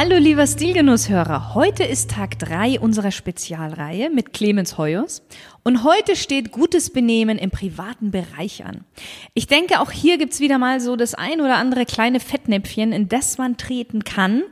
Hallo 0.00 0.16
lieber 0.16 0.46
Stilgenusshörer, 0.46 1.54
heute 1.54 1.82
ist 1.82 2.12
Tag 2.12 2.38
3 2.38 2.78
unserer 2.78 3.10
Spezialreihe 3.10 4.10
mit 4.10 4.32
Clemens 4.32 4.78
Hoyos 4.78 5.22
und 5.64 5.82
heute 5.82 6.14
steht 6.14 6.52
gutes 6.52 6.90
Benehmen 6.90 7.36
im 7.36 7.50
privaten 7.50 8.12
Bereich 8.12 8.64
an. 8.64 8.84
Ich 9.34 9.48
denke, 9.48 9.80
auch 9.80 9.90
hier 9.90 10.16
gibt's 10.16 10.38
wieder 10.38 10.56
mal 10.58 10.78
so 10.78 10.94
das 10.94 11.14
ein 11.14 11.40
oder 11.40 11.56
andere 11.56 11.84
kleine 11.84 12.20
Fettnäpfchen, 12.20 12.92
in 12.92 13.08
das 13.08 13.38
man 13.38 13.56
treten 13.56 14.04
kann 14.04 14.44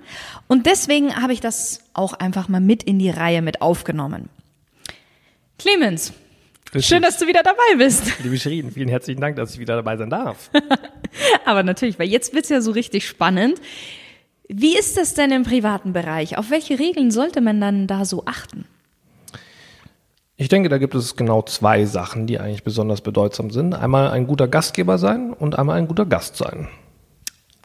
und 0.48 0.66
deswegen 0.66 1.14
habe 1.14 1.32
ich 1.32 1.38
das 1.38 1.84
auch 1.94 2.14
einfach 2.14 2.48
mal 2.48 2.60
mit 2.60 2.82
in 2.82 2.98
die 2.98 3.10
Reihe 3.10 3.40
mit 3.40 3.62
aufgenommen. 3.62 4.28
Clemens, 5.60 6.12
Schön, 6.80 7.02
dass 7.02 7.18
du 7.18 7.28
wieder 7.28 7.44
dabei 7.44 7.76
bist. 7.78 8.02
Liebe 8.24 8.36
Shirin, 8.36 8.72
vielen 8.72 8.88
herzlichen 8.88 9.20
Dank, 9.20 9.36
dass 9.36 9.54
ich 9.54 9.60
wieder 9.60 9.76
dabei 9.76 9.96
sein 9.96 10.10
darf. 10.10 10.50
Aber 11.44 11.62
natürlich, 11.62 12.00
weil 12.00 12.08
jetzt 12.08 12.34
wird's 12.34 12.48
ja 12.48 12.60
so 12.60 12.72
richtig 12.72 13.06
spannend. 13.06 13.60
Wie 14.48 14.78
ist 14.78 14.96
das 14.96 15.14
denn 15.14 15.32
im 15.32 15.42
privaten 15.42 15.92
Bereich? 15.92 16.38
Auf 16.38 16.50
welche 16.50 16.78
Regeln 16.78 17.10
sollte 17.10 17.40
man 17.40 17.60
dann 17.60 17.86
da 17.86 18.04
so 18.04 18.24
achten? 18.26 18.64
Ich 20.36 20.48
denke, 20.48 20.68
da 20.68 20.78
gibt 20.78 20.94
es 20.94 21.16
genau 21.16 21.42
zwei 21.42 21.86
Sachen, 21.86 22.26
die 22.26 22.38
eigentlich 22.38 22.62
besonders 22.62 23.00
bedeutsam 23.00 23.50
sind. 23.50 23.74
Einmal 23.74 24.10
ein 24.10 24.26
guter 24.26 24.48
Gastgeber 24.48 24.98
sein 24.98 25.32
und 25.32 25.58
einmal 25.58 25.78
ein 25.78 25.88
guter 25.88 26.04
Gast 26.04 26.36
sein. 26.36 26.68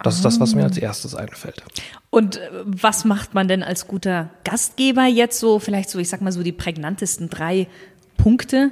Das 0.03 0.15
ah. 0.15 0.17
ist 0.17 0.25
das, 0.25 0.39
was 0.39 0.55
mir 0.55 0.63
als 0.63 0.77
erstes 0.77 1.13
einfällt. 1.13 1.63
Und 2.09 2.37
äh, 2.37 2.49
was 2.65 3.05
macht 3.05 3.33
man 3.33 3.47
denn 3.47 3.61
als 3.61 3.87
guter 3.87 4.29
Gastgeber 4.43 5.05
jetzt 5.05 5.39
so, 5.39 5.59
vielleicht 5.59 5.89
so, 5.89 5.99
ich 5.99 6.09
sag 6.09 6.21
mal 6.21 6.31
so 6.31 6.43
die 6.43 6.53
prägnantesten 6.53 7.29
drei 7.29 7.67
Punkte? 8.17 8.71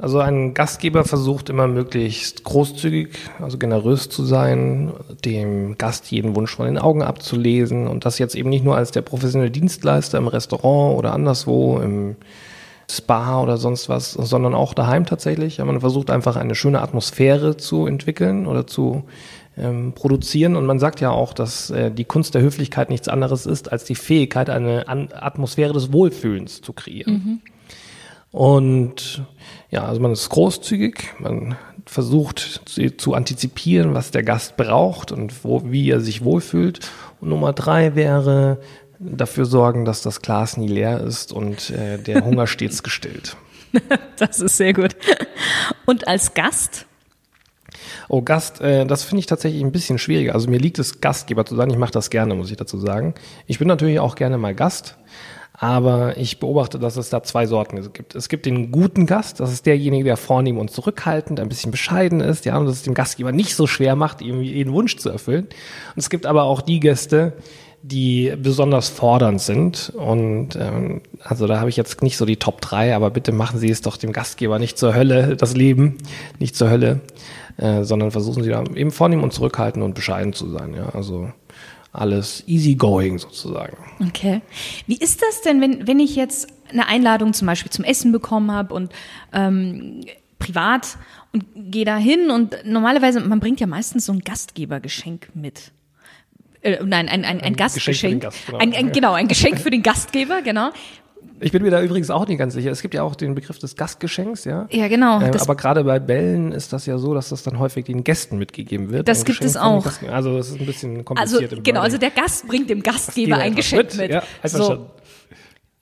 Also 0.00 0.20
ein 0.20 0.54
Gastgeber 0.54 1.02
versucht 1.02 1.50
immer 1.50 1.66
möglichst 1.66 2.44
großzügig, 2.44 3.18
also 3.40 3.58
generös 3.58 4.08
zu 4.08 4.24
sein, 4.24 4.92
dem 5.24 5.76
Gast 5.76 6.12
jeden 6.12 6.36
Wunsch 6.36 6.54
von 6.54 6.66
den 6.66 6.78
Augen 6.78 7.02
abzulesen 7.02 7.88
und 7.88 8.04
das 8.04 8.20
jetzt 8.20 8.36
eben 8.36 8.48
nicht 8.48 8.64
nur 8.64 8.76
als 8.76 8.92
der 8.92 9.02
professionelle 9.02 9.50
Dienstleister 9.50 10.16
im 10.18 10.28
Restaurant 10.28 10.96
oder 10.96 11.12
anderswo, 11.12 11.80
im 11.80 12.14
Spa 12.88 13.42
oder 13.42 13.56
sonst 13.56 13.88
was, 13.88 14.12
sondern 14.12 14.54
auch 14.54 14.72
daheim 14.72 15.04
tatsächlich. 15.04 15.58
Man 15.58 15.80
versucht 15.80 16.10
einfach 16.10 16.36
eine 16.36 16.54
schöne 16.54 16.80
Atmosphäre 16.80 17.56
zu 17.56 17.86
entwickeln 17.86 18.46
oder 18.46 18.68
zu 18.68 19.02
ähm, 19.58 19.92
produzieren. 19.94 20.56
Und 20.56 20.64
man 20.64 20.78
sagt 20.78 21.00
ja 21.00 21.10
auch, 21.10 21.34
dass 21.34 21.70
äh, 21.70 21.90
die 21.90 22.04
Kunst 22.04 22.34
der 22.34 22.42
Höflichkeit 22.42 22.88
nichts 22.88 23.08
anderes 23.08 23.46
ist, 23.46 23.72
als 23.72 23.84
die 23.84 23.96
Fähigkeit, 23.96 24.48
eine 24.48 24.88
An 24.88 25.08
Atmosphäre 25.12 25.72
des 25.72 25.92
Wohlfühlens 25.92 26.62
zu 26.62 26.72
kreieren. 26.72 27.12
Mhm. 27.12 27.40
Und 28.30 29.22
ja, 29.70 29.84
also 29.84 30.00
man 30.00 30.12
ist 30.12 30.28
großzügig, 30.28 31.14
man 31.18 31.56
versucht 31.86 32.62
zu, 32.66 32.96
zu 32.96 33.14
antizipieren, 33.14 33.94
was 33.94 34.10
der 34.10 34.22
Gast 34.22 34.56
braucht 34.56 35.12
und 35.12 35.44
wo, 35.44 35.62
wie 35.70 35.90
er 35.90 36.00
sich 36.00 36.22
wohlfühlt. 36.22 36.80
Und 37.20 37.30
Nummer 37.30 37.52
drei 37.52 37.94
wäre 37.94 38.58
dafür 38.98 39.44
sorgen, 39.44 39.84
dass 39.84 40.02
das 40.02 40.20
Glas 40.22 40.56
nie 40.56 40.68
leer 40.68 41.00
ist 41.00 41.32
und 41.32 41.70
äh, 41.70 41.98
der 41.98 42.24
Hunger 42.24 42.46
stets 42.46 42.82
gestillt. 42.82 43.36
Das 44.18 44.40
ist 44.40 44.56
sehr 44.56 44.72
gut. 44.72 44.96
Und 45.86 46.08
als 46.08 46.34
Gast? 46.34 46.86
Oh, 48.08 48.22
Gast, 48.22 48.60
äh, 48.60 48.86
das 48.86 49.04
finde 49.04 49.20
ich 49.20 49.26
tatsächlich 49.26 49.62
ein 49.62 49.72
bisschen 49.72 49.98
schwieriger. 49.98 50.34
Also 50.34 50.48
mir 50.48 50.58
liegt 50.58 50.78
es, 50.78 51.00
Gastgeber 51.00 51.44
zu 51.44 51.54
sein. 51.54 51.70
Ich 51.70 51.76
mache 51.76 51.92
das 51.92 52.10
gerne, 52.10 52.34
muss 52.34 52.50
ich 52.50 52.56
dazu 52.56 52.78
sagen. 52.78 53.14
Ich 53.46 53.58
bin 53.58 53.68
natürlich 53.68 54.00
auch 54.00 54.14
gerne 54.14 54.38
mal 54.38 54.54
Gast. 54.54 54.96
Aber 55.60 56.16
ich 56.16 56.38
beobachte, 56.38 56.78
dass 56.78 56.96
es 56.96 57.10
da 57.10 57.22
zwei 57.24 57.46
Sorten 57.46 57.92
gibt. 57.92 58.14
Es 58.14 58.28
gibt 58.28 58.46
den 58.46 58.70
guten 58.70 59.06
Gast, 59.06 59.40
das 59.40 59.52
ist 59.52 59.66
derjenige, 59.66 60.04
der 60.04 60.16
vornehm 60.16 60.56
und 60.56 60.70
zurückhaltend, 60.70 61.40
ein 61.40 61.48
bisschen 61.48 61.72
bescheiden 61.72 62.20
ist, 62.20 62.44
ja, 62.44 62.56
und 62.56 62.66
das 62.66 62.76
es 62.76 62.82
dem 62.84 62.94
Gastgeber 62.94 63.32
nicht 63.32 63.56
so 63.56 63.66
schwer 63.66 63.96
macht, 63.96 64.22
ihm 64.22 64.40
jeden 64.40 64.72
Wunsch 64.72 64.98
zu 64.98 65.10
erfüllen. 65.10 65.46
Und 65.46 65.96
es 65.96 66.10
gibt 66.10 66.26
aber 66.26 66.44
auch 66.44 66.60
die 66.60 66.78
Gäste, 66.78 67.32
die 67.82 68.32
besonders 68.40 68.88
fordernd 68.88 69.40
sind. 69.40 69.92
Und 69.96 70.54
ähm, 70.54 71.00
also 71.24 71.48
da 71.48 71.58
habe 71.58 71.70
ich 71.70 71.76
jetzt 71.76 72.02
nicht 72.02 72.16
so 72.16 72.24
die 72.24 72.36
Top 72.36 72.60
3, 72.60 72.94
aber 72.94 73.10
bitte 73.10 73.32
machen 73.32 73.58
Sie 73.58 73.70
es 73.70 73.82
doch 73.82 73.96
dem 73.96 74.12
Gastgeber 74.12 74.60
nicht 74.60 74.78
zur 74.78 74.94
Hölle, 74.94 75.36
das 75.36 75.56
Leben, 75.56 75.98
nicht 76.38 76.54
zur 76.54 76.70
Hölle, 76.70 77.00
äh, 77.56 77.82
sondern 77.82 78.12
versuchen 78.12 78.44
Sie 78.44 78.50
da 78.50 78.62
eben 78.74 78.92
vornehm 78.92 79.24
und 79.24 79.32
zurückhaltend 79.32 79.84
und 79.84 79.94
bescheiden 79.94 80.32
zu 80.32 80.48
sein. 80.48 80.74
Ja, 80.74 80.90
also 80.90 81.32
alles 81.98 82.44
easygoing 82.46 83.18
sozusagen. 83.18 83.76
Okay. 84.06 84.40
Wie 84.86 84.96
ist 84.96 85.22
das 85.22 85.42
denn, 85.42 85.60
wenn, 85.60 85.86
wenn 85.86 86.00
ich 86.00 86.16
jetzt 86.16 86.48
eine 86.70 86.86
Einladung 86.86 87.32
zum 87.32 87.46
Beispiel 87.46 87.70
zum 87.70 87.84
Essen 87.84 88.12
bekommen 88.12 88.50
habe 88.50 88.74
und 88.74 88.92
ähm, 89.32 90.04
privat 90.38 90.98
und 91.32 91.44
gehe 91.54 91.84
da 91.84 91.96
hin 91.96 92.30
und 92.30 92.56
normalerweise, 92.64 93.20
man 93.20 93.40
bringt 93.40 93.60
ja 93.60 93.66
meistens 93.66 94.06
so 94.06 94.12
ein 94.12 94.20
Gastgebergeschenk 94.20 95.30
mit. 95.34 95.72
Äh, 96.60 96.78
nein, 96.84 97.08
ein, 97.08 97.24
ein, 97.24 97.24
ein, 97.24 97.40
ein 97.40 97.56
Gastgeschenk. 97.56 98.22
Gast, 98.22 98.46
genau. 98.46 98.58
Ein, 98.58 98.74
ein, 98.74 98.92
genau, 98.92 99.12
ein 99.14 99.28
Geschenk 99.28 99.60
für 99.60 99.70
den 99.70 99.82
Gastgeber, 99.82 100.42
genau. 100.42 100.70
Ich 101.40 101.52
bin 101.52 101.62
mir 101.62 101.70
da 101.70 101.82
übrigens 101.82 102.10
auch 102.10 102.26
nicht 102.26 102.38
ganz 102.38 102.54
sicher. 102.54 102.70
Es 102.70 102.82
gibt 102.82 102.94
ja 102.94 103.02
auch 103.02 103.14
den 103.14 103.34
Begriff 103.34 103.58
des 103.58 103.76
Gastgeschenks, 103.76 104.44
ja. 104.44 104.66
Ja, 104.70 104.88
genau. 104.88 105.20
Ähm, 105.20 105.32
aber 105.38 105.54
gerade 105.54 105.84
bei 105.84 105.98
Bällen 105.98 106.52
ist 106.52 106.72
das 106.72 106.86
ja 106.86 106.98
so, 106.98 107.14
dass 107.14 107.28
das 107.28 107.42
dann 107.42 107.58
häufig 107.58 107.84
den 107.84 108.04
Gästen 108.04 108.38
mitgegeben 108.38 108.90
wird. 108.90 109.08
Das 109.08 109.24
gibt 109.24 109.44
es 109.44 109.56
auch. 109.56 109.86
Also 110.10 110.36
das 110.36 110.50
ist 110.50 110.60
ein 110.60 110.66
bisschen 110.66 111.04
kompliziert. 111.04 111.50
Also 111.52 111.62
genau, 111.62 111.80
also 111.80 111.98
der 111.98 112.10
Gast 112.10 112.48
bringt 112.48 112.70
dem 112.70 112.82
Gastgeber 112.82 113.36
ein 113.36 113.54
Geschenk 113.54 113.94
mit. 113.94 113.96
mit. 113.96 114.10
Ja, 114.10 114.22
so. 114.44 114.90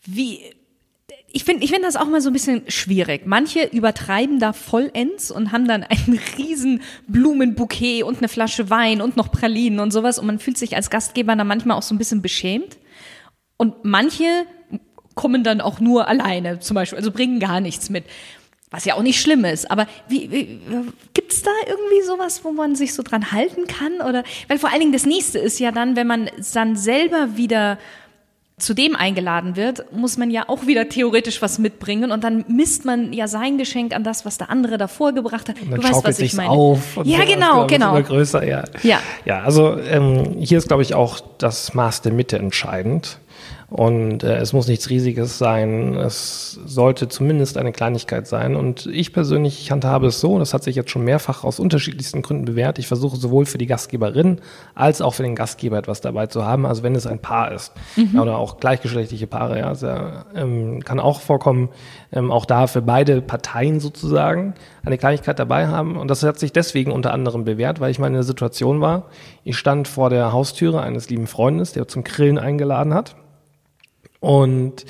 Wie 0.05 0.41
ich 1.37 1.45
finde 1.45 1.65
ich 1.65 1.71
finde 1.71 1.87
das 1.87 1.97
auch 1.97 2.07
mal 2.07 2.23
so 2.23 2.31
ein 2.31 2.33
bisschen 2.33 2.63
schwierig. 2.69 3.27
Manche 3.27 3.67
übertreiben 3.67 4.39
da 4.39 4.55
vollends 4.55 5.31
und 5.31 5.53
haben 5.53 5.69
dann 5.69 5.83
ein 5.83 6.19
riesen 6.39 6.81
Blumenbouquet 7.09 8.05
und 8.05 8.19
eine 8.19 8.29
Flasche 8.29 8.71
Wein 8.71 9.03
und 9.03 9.17
noch 9.19 9.31
Pralinen 9.31 9.81
und 9.81 9.93
sowas 9.93 10.19
und 10.19 10.27
man 10.27 10.39
fühlt 10.39 10.57
sich 10.57 10.77
als 10.77 10.89
Gastgeber 10.89 11.37
dann 11.37 11.47
manchmal 11.47 11.77
auch 11.77 11.83
so 11.83 11.95
ein 11.95 11.99
bisschen 11.99 12.23
beschämt. 12.23 12.79
Und 13.59 13.85
manche 13.85 14.25
kommen 15.17 15.43
dann 15.43 15.61
auch 15.61 15.81
nur 15.81 16.07
alleine 16.07 16.61
zum 16.61 16.77
Beispiel, 16.77 16.99
also 16.99 17.11
bringen 17.11 17.41
gar 17.41 17.61
nichts 17.61 17.91
mit. 17.91 18.05
Was 18.71 18.85
ja 18.85 18.95
auch 18.95 19.03
nicht 19.03 19.21
schlimm 19.21 19.45
ist, 19.45 19.71
aber 19.71 19.87
wie, 20.09 20.31
wie 20.31 20.61
gibt's 21.15 21.43
da 21.43 21.51
irgendwie 21.67 22.03
sowas, 22.05 22.45
wo 22.45 22.53
man 22.53 22.75
sich 22.75 22.95
so 22.95 23.03
dran 23.03 23.33
halten 23.33 23.67
kann? 23.67 24.01
Oder 24.07 24.25
weil 24.49 24.59
vor 24.59 24.71
allen 24.71 24.81
Dingen 24.81 24.93
das 24.93 25.07
nächste 25.07 25.39
ist 25.39 25.59
ja 25.61 25.73
dann, 25.73 25.97
wenn 25.97 26.07
man 26.07 26.29
dann 26.53 26.77
selber 26.77 27.37
wieder 27.37 27.79
zu 28.59 28.75
dem 28.75 28.97
eingeladen 28.97 29.55
wird, 29.55 29.93
muss 29.93 30.17
man 30.17 30.31
ja 30.31 30.49
auch 30.49 30.67
wieder 30.67 30.89
theoretisch 30.89 31.43
was 31.43 31.59
mitbringen 31.59 32.11
und 32.11 32.25
dann 32.25 32.45
misst 32.49 32.85
man 32.85 33.13
ja 33.13 33.29
sein 33.29 33.59
Geschenk 33.59 33.95
an 33.95 34.03
das, 34.03 34.25
was 34.25 34.39
der 34.39 34.51
andere 34.51 34.79
davor 34.79 35.13
gebracht 35.13 35.49
hat. 35.49 35.61
Und 35.61 35.71
dann 35.71 35.81
du 35.81 35.89
weißt, 35.89 36.05
was 36.05 36.19
ich 36.19 36.33
meine. 36.35 36.51
Auf 36.51 36.99
ja, 37.05 37.19
so 37.19 37.25
genau, 37.27 37.67
genau. 37.67 37.91
Immer 37.91 38.03
größer, 38.03 38.47
ja. 38.47 38.65
Ja, 38.83 39.01
ja 39.27 39.43
also 39.43 39.79
ähm, 39.79 40.37
hier 40.41 40.59
ist, 40.59 40.69
glaube 40.69 40.83
ich, 40.83 40.95
auch 40.95 41.21
das 41.39 41.75
Maß 41.75 42.01
der 42.03 42.13
Mitte 42.13 42.39
entscheidend. 42.39 43.19
Und 43.69 44.23
äh, 44.23 44.37
es 44.37 44.53
muss 44.53 44.69
nichts 44.69 44.91
Riesiges 44.91 45.39
sein. 45.39 45.95
Es 45.95 46.53
sollte 46.65 47.09
zumindest 47.09 47.59
eine 47.59 47.73
Kleinigkeit 47.73 48.29
sein. 48.29 48.55
Und 48.55 48.87
ich 48.87 49.13
persönlich 49.13 49.61
ich 49.61 49.73
handhabe 49.73 50.07
es 50.07 50.21
so, 50.21 50.39
das 50.39 50.55
hat 50.55 50.63
sich 50.63 50.77
jetzt 50.77 50.91
schon 50.91 51.03
mehrfach 51.03 51.43
aus 51.43 51.59
unterschiedlichsten 51.59 52.23
Gründen 52.23 52.45
bewährt. 52.45 52.79
Ich 52.79 52.87
versuche 52.87 53.17
sowohl 53.17 53.45
für 53.45 53.59
die 53.59 53.67
Gastgeberin 53.67 54.41
als 54.77 55.03
auch 55.03 55.15
für 55.15 55.25
den 55.25 55.35
Gastgeber 55.35 55.79
etwas 55.79 56.01
dabei 56.01 56.29
zu 56.29 56.45
haben. 56.45 56.65
Also 56.65 56.85
wenn 56.85 56.95
es 56.95 57.09
ein 57.09 57.19
Paar 57.19 57.51
ist 57.51 57.73
mhm. 57.97 58.21
oder 58.21 58.39
auch 58.39 58.59
gleichgeschlechtliche 58.59 59.27
Paare, 59.27 59.59
ja, 59.59 59.75
sehr, 59.75 60.27
ähm, 60.37 60.85
kann 60.85 61.01
auch 61.01 61.21
vorkommen, 61.21 61.71
ähm, 62.13 62.31
auch 62.31 62.45
da 62.45 62.69
für 62.69 62.83
beide 62.83 63.21
Parteien 63.21 63.81
sozusagen 63.81 64.55
eine 64.85 64.97
Kleinigkeit 64.97 65.41
dabei 65.41 65.67
haben. 65.67 65.97
Und 65.97 66.09
das 66.09 66.23
hat 66.23 66.39
sich 66.39 66.53
deswegen 66.53 66.93
unter 66.93 67.13
anderem 67.13 67.45
bewährt, 67.45 67.81
weil 67.81 67.91
ich 67.91 67.99
mal 67.99 68.07
in 68.07 68.13
der 68.13 68.23
Situation 68.23 68.81
war, 68.81 69.07
ich 69.43 69.57
stand 69.57 69.89
vor 69.89 70.09
der 70.09 70.33
Haustüre 70.33 70.83
eines 70.83 71.11
lieben 71.11 71.27
Freundes, 71.27 71.73
der 71.73 71.89
zum 71.89 72.05
Grillen 72.05 72.39
eingeladen 72.39 72.95
hat. 72.95 73.17
Und 74.27 74.85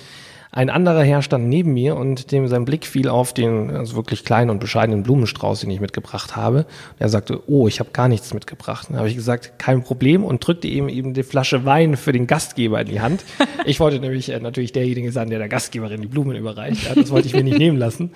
ein 0.51 0.71
anderer 0.71 1.03
Herr 1.03 1.21
stand 1.21 1.47
neben 1.51 1.75
mir 1.75 1.95
und 1.95 2.33
dem 2.33 2.49
sein 2.49 2.65
Blick 2.65 2.87
fiel 2.87 3.11
auf 3.11 3.35
den 3.35 3.71
also 3.71 3.95
wirklich 3.95 4.25
kleinen 4.25 4.49
und 4.49 4.61
bescheidenen 4.61 5.03
Blumenstrauß, 5.03 5.61
den 5.61 5.69
ich 5.69 5.79
mitgebracht 5.79 6.37
habe. 6.37 6.61
Und 6.61 7.01
er 7.01 7.11
sagte, 7.11 7.43
oh, 7.47 7.69
ich 7.69 7.79
habe 7.79 7.91
gar 7.93 8.09
nichts 8.09 8.33
mitgebracht. 8.33 8.87
Dann 8.89 8.97
habe 8.97 9.11
ich 9.11 9.15
gesagt, 9.15 9.59
kein 9.59 9.83
Problem 9.83 10.25
und 10.25 10.47
drückte 10.47 10.69
ihm 10.69 10.89
eben 10.89 11.13
die 11.13 11.25
Flasche 11.25 11.67
Wein 11.67 11.99
für 11.99 12.13
den 12.13 12.27
Gastgeber 12.27 12.81
in 12.81 12.89
die 12.89 13.01
Hand. 13.01 13.25
Ich 13.69 13.81
wollte 13.81 13.99
nämlich 13.99 14.29
äh, 14.29 14.39
natürlich 14.39 14.71
derjenige 14.71 15.11
sein, 15.11 15.29
der 15.29 15.41
der 15.41 15.49
Gastgeberin 15.49 16.01
die 16.01 16.07
Blumen 16.07 16.37
überreicht. 16.37 16.87
Ja, 16.87 16.95
das 16.95 17.11
wollte 17.11 17.27
ich 17.27 17.35
mir 17.35 17.43
nicht 17.43 17.59
nehmen 17.59 17.77
lassen. 17.77 18.13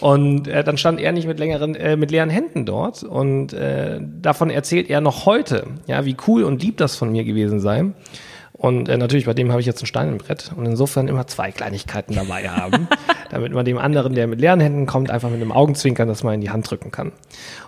Und 0.00 0.48
äh, 0.48 0.64
dann 0.64 0.78
stand 0.78 0.98
er 0.98 1.12
nicht 1.12 1.28
mit 1.28 1.38
längeren, 1.38 1.74
äh, 1.74 1.96
mit 1.96 2.10
leeren 2.10 2.30
Händen 2.30 2.64
dort 2.64 3.02
und 3.02 3.52
äh, 3.52 4.00
davon 4.00 4.48
erzählt 4.48 4.88
er 4.88 5.02
noch 5.02 5.26
heute, 5.26 5.66
ja, 5.86 6.06
wie 6.06 6.16
cool 6.26 6.42
und 6.42 6.62
lieb 6.62 6.78
das 6.78 6.96
von 6.96 7.12
mir 7.12 7.24
gewesen 7.24 7.60
sei. 7.60 7.92
Und 8.64 8.88
äh, 8.88 8.96
natürlich, 8.96 9.26
bei 9.26 9.34
dem 9.34 9.50
habe 9.50 9.60
ich 9.60 9.66
jetzt 9.66 9.82
einen 9.82 9.86
Stein 9.86 10.08
im 10.08 10.16
Brett 10.16 10.50
und 10.56 10.64
insofern 10.64 11.06
immer 11.06 11.26
zwei 11.26 11.52
Kleinigkeiten 11.52 12.14
dabei 12.14 12.48
haben, 12.48 12.88
damit 13.30 13.52
man 13.52 13.66
dem 13.66 13.76
anderen, 13.76 14.14
der 14.14 14.26
mit 14.26 14.40
leeren 14.40 14.58
Händen 14.58 14.86
kommt, 14.86 15.10
einfach 15.10 15.28
mit 15.28 15.42
einem 15.42 15.52
Augenzwinkern 15.52 16.08
das 16.08 16.22
mal 16.22 16.32
in 16.32 16.40
die 16.40 16.48
Hand 16.48 16.70
drücken 16.70 16.90
kann. 16.90 17.12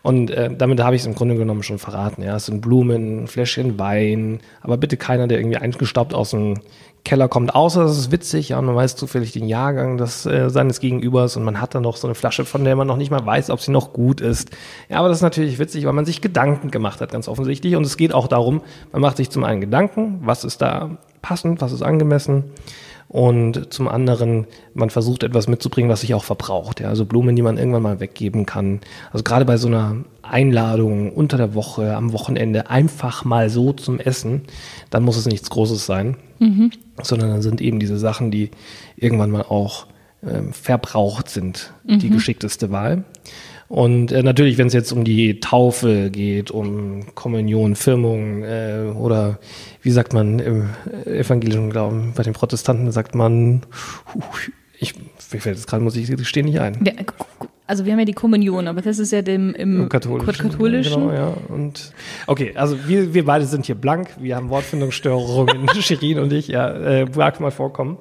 Und 0.00 0.31
äh, 0.31 0.48
damit 0.56 0.82
habe 0.82 0.96
ich 0.96 1.02
es 1.02 1.06
im 1.06 1.14
Grunde 1.14 1.37
genommen 1.37 1.62
schon 1.62 1.78
verraten. 1.78 2.22
Ja, 2.22 2.37
es 2.37 2.46
sind 2.46 2.62
Blumen, 2.62 3.25
ein 3.25 3.26
Fläschchen 3.26 3.78
Wein, 3.78 4.40
aber 4.62 4.78
bitte 4.78 4.96
keiner, 4.96 5.26
der 5.26 5.38
irgendwie 5.38 5.58
eingestaubt 5.58 6.14
aus 6.14 6.31
dem 6.31 6.60
Keller 7.06 7.28
kommt, 7.28 7.54
außer 7.54 7.84
das 7.84 7.96
ist 7.96 8.10
witzig, 8.10 8.48
ja, 8.48 8.58
und 8.58 8.66
man 8.66 8.74
weiß 8.74 8.96
zufällig 8.96 9.30
den 9.30 9.46
Jahrgang 9.46 9.96
des, 9.96 10.26
äh, 10.26 10.50
seines 10.50 10.80
Gegenübers 10.80 11.36
und 11.36 11.44
man 11.44 11.60
hat 11.60 11.74
dann 11.76 11.84
noch 11.84 11.96
so 11.96 12.08
eine 12.08 12.16
Flasche, 12.16 12.44
von 12.44 12.64
der 12.64 12.74
man 12.74 12.88
noch 12.88 12.96
nicht 12.96 13.12
mal 13.12 13.24
weiß, 13.24 13.50
ob 13.50 13.60
sie 13.60 13.70
noch 13.70 13.92
gut 13.92 14.20
ist. 14.20 14.50
Ja, 14.88 14.98
aber 14.98 15.08
das 15.08 15.18
ist 15.18 15.22
natürlich 15.22 15.60
witzig, 15.60 15.86
weil 15.86 15.92
man 15.92 16.04
sich 16.04 16.20
Gedanken 16.20 16.72
gemacht 16.72 17.00
hat, 17.00 17.12
ganz 17.12 17.28
offensichtlich. 17.28 17.76
Und 17.76 17.86
es 17.86 17.96
geht 17.96 18.12
auch 18.12 18.26
darum, 18.26 18.60
man 18.90 19.00
macht 19.00 19.18
sich 19.18 19.30
zum 19.30 19.44
einen 19.44 19.60
Gedanken, 19.60 20.18
was 20.22 20.42
ist 20.42 20.60
da 20.60 20.98
passend, 21.22 21.60
was 21.60 21.70
ist 21.70 21.82
angemessen 21.82 22.44
und 23.08 23.72
zum 23.72 23.86
anderen, 23.88 24.46
man 24.74 24.90
versucht 24.90 25.22
etwas 25.22 25.46
mitzubringen, 25.46 25.90
was 25.90 26.00
sich 26.00 26.14
auch 26.14 26.24
verbraucht. 26.24 26.80
Ja? 26.80 26.88
Also 26.88 27.04
Blumen, 27.04 27.36
die 27.36 27.42
man 27.42 27.56
irgendwann 27.56 27.82
mal 27.82 28.00
weggeben 28.00 28.46
kann. 28.46 28.80
Also 29.12 29.22
gerade 29.22 29.44
bei 29.44 29.56
so 29.56 29.68
einer 29.68 29.96
Einladung 30.22 31.12
unter 31.12 31.36
der 31.36 31.54
Woche, 31.54 31.94
am 31.94 32.12
Wochenende, 32.12 32.68
einfach 32.68 33.24
mal 33.24 33.48
so 33.48 33.72
zum 33.72 34.00
Essen, 34.00 34.42
dann 34.90 35.04
muss 35.04 35.16
es 35.16 35.26
nichts 35.26 35.50
Großes 35.50 35.86
sein, 35.86 36.16
mhm. 36.38 36.70
sondern 37.02 37.30
dann 37.30 37.42
sind 37.42 37.60
eben 37.60 37.78
diese 37.78 37.98
Sachen, 37.98 38.30
die 38.30 38.50
irgendwann 38.96 39.30
mal 39.30 39.42
auch 39.42 39.86
ähm, 40.26 40.52
verbraucht 40.52 41.28
sind, 41.28 41.72
mhm. 41.84 41.98
die 41.98 42.10
geschickteste 42.10 42.70
Wahl. 42.70 43.04
Und 43.68 44.12
äh, 44.12 44.22
natürlich, 44.22 44.58
wenn 44.58 44.68
es 44.68 44.72
jetzt 44.72 44.92
um 44.92 45.04
die 45.04 45.40
Taufe 45.40 46.10
geht, 46.10 46.50
um 46.50 47.14
Kommunion, 47.14 47.74
Firmung 47.74 48.44
äh, 48.44 48.92
oder 48.94 49.38
wie 49.82 49.90
sagt 49.90 50.12
man 50.12 50.38
im 50.38 50.70
evangelischen 51.04 51.70
Glauben, 51.70 52.12
bei 52.14 52.22
den 52.22 52.32
Protestanten 52.32 52.92
sagt 52.92 53.14
man, 53.14 53.62
ich, 54.78 54.94
mir 55.32 55.40
fällt 55.40 55.56
jetzt 55.56 55.66
gerade, 55.66 55.82
muss 55.82 55.96
ich 55.96 56.08
gestehen, 56.08 56.46
nicht 56.46 56.60
ein. 56.60 56.78
Also 57.66 57.84
wir 57.84 57.92
haben 57.92 57.98
ja 57.98 58.04
die 58.04 58.12
Kommunion, 58.12 58.68
aber 58.68 58.80
das 58.80 58.98
ist 58.98 59.12
ja 59.12 59.22
dem 59.22 59.54
im 59.54 59.88
katholischen. 59.88 60.50
katholischen. 60.50 61.08
Genau, 61.08 61.12
ja. 61.12 61.34
Und 61.48 61.92
okay, 62.26 62.52
also 62.54 62.76
wir, 62.86 63.12
wir 63.12 63.24
beide 63.24 63.44
sind 63.44 63.66
hier 63.66 63.74
blank, 63.74 64.10
wir 64.18 64.36
haben 64.36 64.50
Wortfindungsstörungen, 64.50 65.68
Shirin 65.80 66.20
und 66.20 66.32
ich, 66.32 66.48
ja, 66.48 66.68
äh, 66.68 67.06
mag 67.16 67.40
mal 67.40 67.50
vorkommen. 67.50 67.98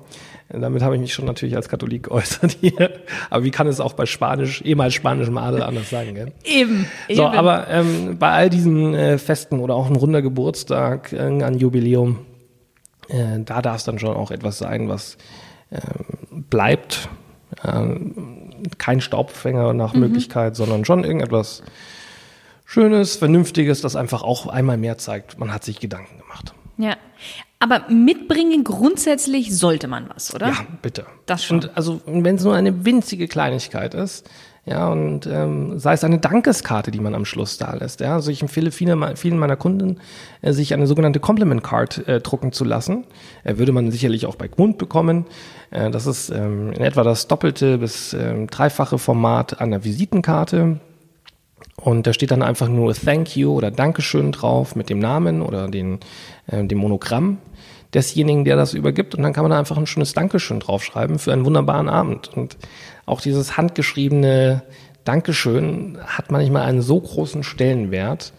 Damit 0.50 0.84
habe 0.84 0.94
ich 0.94 1.02
mich 1.02 1.12
schon 1.12 1.26
natürlich 1.26 1.56
als 1.56 1.70
Katholik 1.70 2.04
geäußert 2.04 2.58
hier. 2.62 2.92
Aber 3.32 3.44
wie 3.44 3.50
kann 3.50 3.66
es 3.66 3.80
auch 3.80 3.94
bei 3.94 4.06
Spanisch, 4.06 4.62
ehemals 4.62 4.94
spanischem 4.94 5.38
Adel 5.40 5.64
anders 5.64 5.90
sein, 5.90 6.14
gell? 6.14 6.32
Eben. 6.44 6.86
So, 7.08 7.24
eben. 7.24 7.34
aber 7.34 7.68
ähm, 7.68 8.18
bei 8.20 8.30
all 8.30 8.50
diesen 8.52 8.94
äh, 8.94 9.18
Festen 9.18 9.60
oder 9.60 9.74
auch 9.74 9.90
ein 9.90 9.96
runder 9.96 10.22
Geburtstag, 10.22 11.12
äh, 11.14 11.18
ein 11.18 11.58
Jubiläum, 11.58 12.20
äh, 13.10 13.40
da 13.44 13.64
darf 13.64 13.78
es 13.78 13.84
dann 13.86 13.98
schon 13.98 14.16
auch 14.16 14.30
etwas 14.30 14.60
sein, 14.60 14.88
was 14.88 15.18
äh, 15.72 15.80
bleibt. 16.50 17.10
Kein 18.78 19.02
Staubfänger 19.02 19.74
nach 19.74 19.94
mhm. 19.94 20.02
Möglichkeit, 20.02 20.56
sondern 20.56 20.86
schon 20.86 21.04
irgendetwas 21.04 21.64
Schönes, 22.66 23.16
Vernünftiges, 23.16 23.82
das 23.82 23.96
einfach 23.96 24.24
auch 24.24 24.48
einmal 24.48 24.78
mehr 24.78 24.98
zeigt, 24.98 25.38
man 25.38 25.54
hat 25.54 25.64
sich 25.64 25.80
Gedanken 25.80 26.18
gemacht. 26.18 26.54
Ja, 26.78 26.98
aber 27.60 27.86
mitbringen 27.90 28.64
grundsätzlich 28.64 29.56
sollte 29.58 29.88
man 29.88 30.10
was, 30.14 30.34
oder? 30.34 30.50
Ja, 30.50 30.66
bitte. 30.82 31.06
Das 31.26 31.44
schon. 31.44 31.58
Und 31.58 31.78
also, 31.78 32.02
wenn 32.06 32.36
es 32.36 32.44
nur 32.44 32.56
eine 32.56 32.86
winzige 32.86 33.28
Kleinigkeit 33.28 33.94
ist, 33.94 34.30
ja, 34.68 34.88
und 34.88 35.28
ähm, 35.28 35.78
sei 35.78 35.94
es 35.94 36.04
eine 36.04 36.18
Dankeskarte, 36.18 36.90
die 36.90 37.00
man 37.00 37.14
am 37.14 37.24
Schluss 37.26 37.60
da 37.60 37.76
lässt. 37.76 38.00
Ja, 38.00 38.16
also 38.16 38.32
ich 38.32 38.42
empfehle 38.42 38.72
viele, 38.72 39.16
vielen 39.16 39.38
meiner 39.38 39.56
Kunden, 39.56 40.00
äh, 40.42 40.54
sich 40.54 40.74
eine 40.74 40.88
sogenannte 40.88 41.20
Compliment 41.20 41.64
Card 41.64 42.08
äh, 42.08 42.20
drucken 42.20 42.52
zu 42.52 42.66
lassen. 42.66 43.06
Äh, 43.44 43.58
würde 43.58 43.72
man 43.72 43.92
sicherlich 43.92 44.26
auch 44.26 44.36
bei 44.36 44.48
Grund 44.48 44.80
bekommen. 44.80 45.26
Äh, 45.70 45.92
das 45.92 46.08
ist 46.08 46.32
ähm, 46.32 46.72
in 46.74 46.82
etwa 46.82 47.04
das 47.04 47.28
doppelte 47.28 47.78
bis 47.78 48.14
ähm, 48.14 48.48
dreifache 48.48 48.98
Format 48.98 49.62
einer 49.62 49.84
Visitenkarte. 49.84 50.80
Und 51.76 52.08
da 52.08 52.14
steht 52.14 52.32
dann 52.32 52.42
einfach 52.42 52.68
nur 52.68 52.96
Thank 52.96 53.38
you 53.38 53.54
oder 53.54 53.70
Dankeschön 53.70 54.32
drauf 54.32 54.76
mit 54.76 54.90
dem 54.90 54.98
Namen 54.98 55.44
oder 55.44 55.68
den, 55.68 56.00
äh, 56.48 56.64
dem 56.64 56.80
Monogramm 56.80 57.38
desjenigen, 57.96 58.46
der 58.46 58.56
das 58.56 58.74
übergibt. 58.74 59.16
Und 59.16 59.24
dann 59.24 59.34
kann 59.34 59.44
man 59.44 59.52
da 59.52 59.60
einfach 59.60 59.78
ein 59.78 59.88
schönes 59.88 60.14
Dankeschön 60.14 60.60
draufschreiben 60.60 61.18
für 61.18 61.34
einen 61.34 61.46
wunderbaren 61.46 61.90
Abend. 61.90 62.30
Und 62.36 62.58
auch 63.06 63.22
dieses 63.22 63.58
handgeschriebene 63.58 64.64
Dankeschön 65.06 65.98
hat 66.06 66.32
manchmal 66.32 66.64
einen 66.64 66.82
so 66.82 67.00
großen 67.00 67.44
Stellenwert, 67.44 68.34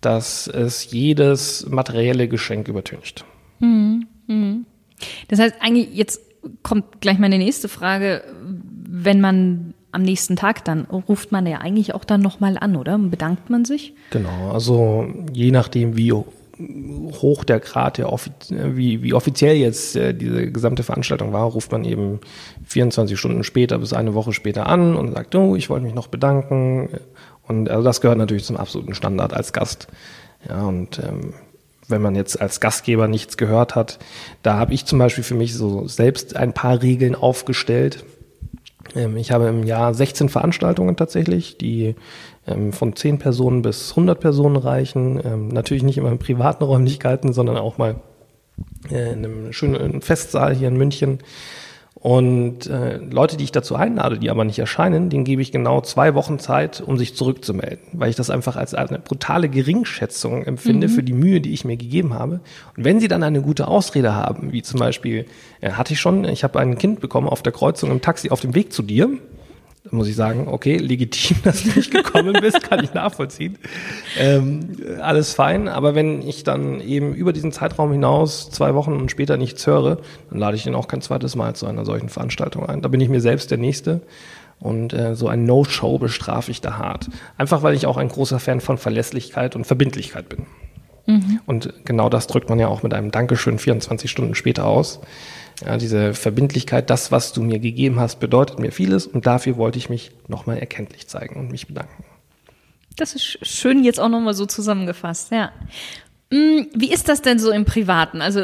dass 0.00 0.46
es 0.46 0.90
jedes 0.90 1.66
materielle 1.68 2.28
Geschenk 2.28 2.68
übertüncht. 2.68 3.24
Mhm. 3.58 4.06
Mhm. 4.26 4.66
Das 5.28 5.38
heißt, 5.38 5.56
eigentlich, 5.60 5.88
jetzt 5.92 6.20
kommt 6.62 7.00
gleich 7.00 7.18
meine 7.18 7.38
nächste 7.38 7.68
Frage, 7.68 8.22
wenn 8.88 9.20
man 9.20 9.74
am 9.92 10.02
nächsten 10.02 10.36
Tag 10.36 10.64
dann 10.64 10.84
ruft 10.84 11.32
man 11.32 11.46
ja 11.46 11.58
eigentlich 11.58 11.94
auch 11.94 12.04
dann 12.04 12.20
nochmal 12.20 12.56
an, 12.58 12.76
oder? 12.76 12.96
Bedankt 12.96 13.50
man 13.50 13.64
sich? 13.64 13.94
Genau, 14.10 14.52
also 14.52 15.08
je 15.32 15.50
nachdem, 15.50 15.96
wie 15.96 16.12
hoch 17.20 17.44
der 17.44 17.60
Grad, 17.60 17.98
der 17.98 18.10
wie, 18.50 19.02
wie 19.02 19.14
offiziell 19.14 19.56
jetzt 19.56 19.96
äh, 19.96 20.14
diese 20.14 20.50
gesamte 20.50 20.82
Veranstaltung 20.82 21.32
war, 21.32 21.44
ruft 21.44 21.72
man 21.72 21.84
eben 21.84 22.20
24 22.66 23.18
Stunden 23.18 23.44
später 23.44 23.78
bis 23.78 23.92
eine 23.92 24.14
Woche 24.14 24.32
später 24.32 24.66
an 24.66 24.96
und 24.96 25.14
sagt, 25.14 25.34
oh, 25.34 25.56
ich 25.56 25.70
wollte 25.70 25.84
mich 25.84 25.94
noch 25.94 26.08
bedanken. 26.08 26.90
Und 27.46 27.68
also 27.68 27.82
das 27.82 28.00
gehört 28.00 28.18
natürlich 28.18 28.44
zum 28.44 28.56
absoluten 28.56 28.94
Standard 28.94 29.32
als 29.32 29.52
Gast. 29.52 29.88
Ja, 30.48 30.62
und 30.62 30.98
ähm, 31.00 31.34
wenn 31.88 32.02
man 32.02 32.14
jetzt 32.14 32.40
als 32.40 32.60
Gastgeber 32.60 33.08
nichts 33.08 33.36
gehört 33.36 33.74
hat, 33.74 33.98
da 34.42 34.56
habe 34.56 34.72
ich 34.72 34.86
zum 34.86 34.98
Beispiel 34.98 35.24
für 35.24 35.34
mich 35.34 35.54
so 35.54 35.86
selbst 35.88 36.36
ein 36.36 36.52
paar 36.52 36.82
Regeln 36.82 37.14
aufgestellt. 37.14 38.04
Ähm, 38.94 39.16
ich 39.16 39.32
habe 39.32 39.48
im 39.48 39.64
Jahr 39.64 39.92
16 39.92 40.28
Veranstaltungen 40.28 40.96
tatsächlich, 40.96 41.58
die 41.58 41.94
von 42.72 42.96
10 42.96 43.18
Personen 43.18 43.62
bis 43.62 43.90
100 43.90 44.18
Personen 44.18 44.56
reichen. 44.56 45.20
Ähm, 45.24 45.48
natürlich 45.48 45.82
nicht 45.82 45.98
immer 45.98 46.10
in 46.10 46.18
privaten 46.18 46.64
Räumlichkeiten, 46.64 47.32
sondern 47.32 47.56
auch 47.56 47.78
mal 47.78 47.96
äh, 48.90 49.12
in 49.12 49.24
einem 49.24 49.52
schönen 49.52 50.02
Festsaal 50.02 50.54
hier 50.54 50.68
in 50.68 50.76
München. 50.76 51.20
Und 51.94 52.66
äh, 52.66 52.96
Leute, 52.96 53.36
die 53.36 53.44
ich 53.44 53.52
dazu 53.52 53.76
einlade, 53.76 54.18
die 54.18 54.30
aber 54.30 54.44
nicht 54.44 54.58
erscheinen, 54.58 55.10
denen 55.10 55.24
gebe 55.24 55.42
ich 55.42 55.52
genau 55.52 55.82
zwei 55.82 56.14
Wochen 56.14 56.38
Zeit, 56.38 56.80
um 56.80 56.96
sich 56.96 57.14
zurückzumelden, 57.14 57.88
weil 57.92 58.08
ich 58.08 58.16
das 58.16 58.30
einfach 58.30 58.56
als 58.56 58.72
eine 58.72 58.98
brutale 58.98 59.50
Geringschätzung 59.50 60.44
empfinde 60.44 60.88
mhm. 60.88 60.92
für 60.92 61.02
die 61.02 61.12
Mühe, 61.12 61.42
die 61.42 61.52
ich 61.52 61.66
mir 61.66 61.76
gegeben 61.76 62.14
habe. 62.14 62.40
Und 62.74 62.84
wenn 62.84 63.00
sie 63.00 63.08
dann 63.08 63.22
eine 63.22 63.42
gute 63.42 63.68
Ausrede 63.68 64.14
haben, 64.14 64.50
wie 64.52 64.62
zum 64.62 64.80
Beispiel, 64.80 65.26
äh, 65.60 65.72
hatte 65.72 65.92
ich 65.92 66.00
schon, 66.00 66.24
ich 66.24 66.42
habe 66.42 66.58
ein 66.58 66.78
Kind 66.78 67.00
bekommen 67.00 67.28
auf 67.28 67.42
der 67.42 67.52
Kreuzung 67.52 67.90
im 67.90 68.00
Taxi 68.00 68.30
auf 68.30 68.40
dem 68.40 68.54
Weg 68.54 68.72
zu 68.72 68.82
dir, 68.82 69.10
da 69.84 69.96
muss 69.96 70.08
ich 70.08 70.16
sagen, 70.16 70.46
okay, 70.48 70.76
legitim, 70.76 71.38
dass 71.44 71.62
du 71.62 71.70
nicht 71.70 71.90
gekommen 71.90 72.36
bist, 72.40 72.62
kann 72.62 72.84
ich 72.84 72.92
nachvollziehen. 72.92 73.58
Ähm, 74.18 74.76
alles 75.00 75.32
fein, 75.32 75.68
aber 75.68 75.94
wenn 75.94 76.26
ich 76.26 76.44
dann 76.44 76.80
eben 76.80 77.14
über 77.14 77.32
diesen 77.32 77.52
Zeitraum 77.52 77.92
hinaus 77.92 78.50
zwei 78.50 78.74
Wochen 78.74 78.92
und 78.92 79.10
später 79.10 79.36
nichts 79.36 79.66
höre, 79.66 79.98
dann 80.28 80.38
lade 80.38 80.56
ich 80.56 80.66
ihn 80.66 80.74
auch 80.74 80.88
kein 80.88 81.00
zweites 81.00 81.34
Mal 81.34 81.54
zu 81.54 81.66
einer 81.66 81.84
solchen 81.84 82.08
Veranstaltung 82.08 82.66
ein. 82.66 82.82
Da 82.82 82.88
bin 82.88 83.00
ich 83.00 83.08
mir 83.08 83.20
selbst 83.20 83.50
der 83.50 83.58
Nächste. 83.58 84.02
Und 84.58 84.92
äh, 84.92 85.14
so 85.14 85.26
ein 85.26 85.46
No-Show 85.46 85.98
bestrafe 85.98 86.50
ich 86.50 86.60
da 86.60 86.76
hart. 86.76 87.08
Einfach 87.38 87.62
weil 87.62 87.74
ich 87.74 87.86
auch 87.86 87.96
ein 87.96 88.08
großer 88.08 88.38
Fan 88.38 88.60
von 88.60 88.76
Verlässlichkeit 88.76 89.56
und 89.56 89.66
Verbindlichkeit 89.66 90.28
bin. 90.28 90.46
Mhm. 91.06 91.40
Und 91.46 91.72
genau 91.86 92.10
das 92.10 92.26
drückt 92.26 92.50
man 92.50 92.58
ja 92.58 92.68
auch 92.68 92.82
mit 92.82 92.92
einem 92.92 93.10
Dankeschön 93.10 93.58
24 93.58 94.10
Stunden 94.10 94.34
später 94.34 94.66
aus. 94.66 95.00
Ja, 95.64 95.76
diese 95.76 96.14
Verbindlichkeit, 96.14 96.90
das, 96.90 97.12
was 97.12 97.32
du 97.32 97.42
mir 97.42 97.58
gegeben 97.58 98.00
hast, 98.00 98.20
bedeutet 98.20 98.58
mir 98.58 98.72
vieles 98.72 99.06
und 99.06 99.26
dafür 99.26 99.56
wollte 99.56 99.78
ich 99.78 99.90
mich 99.90 100.10
nochmal 100.28 100.58
erkenntlich 100.58 101.06
zeigen 101.06 101.36
und 101.36 101.50
mich 101.50 101.66
bedanken. 101.66 102.04
Das 102.96 103.14
ist 103.14 103.38
schön 103.46 103.84
jetzt 103.84 104.00
auch 104.00 104.08
nochmal 104.08 104.34
so 104.34 104.46
zusammengefasst, 104.46 105.30
ja. 105.32 105.52
Mm, 106.32 106.68
wie 106.74 106.92
ist 106.92 107.08
das 107.08 107.22
denn 107.22 107.40
so 107.40 107.50
im 107.50 107.64
Privaten? 107.64 108.22
Also 108.22 108.42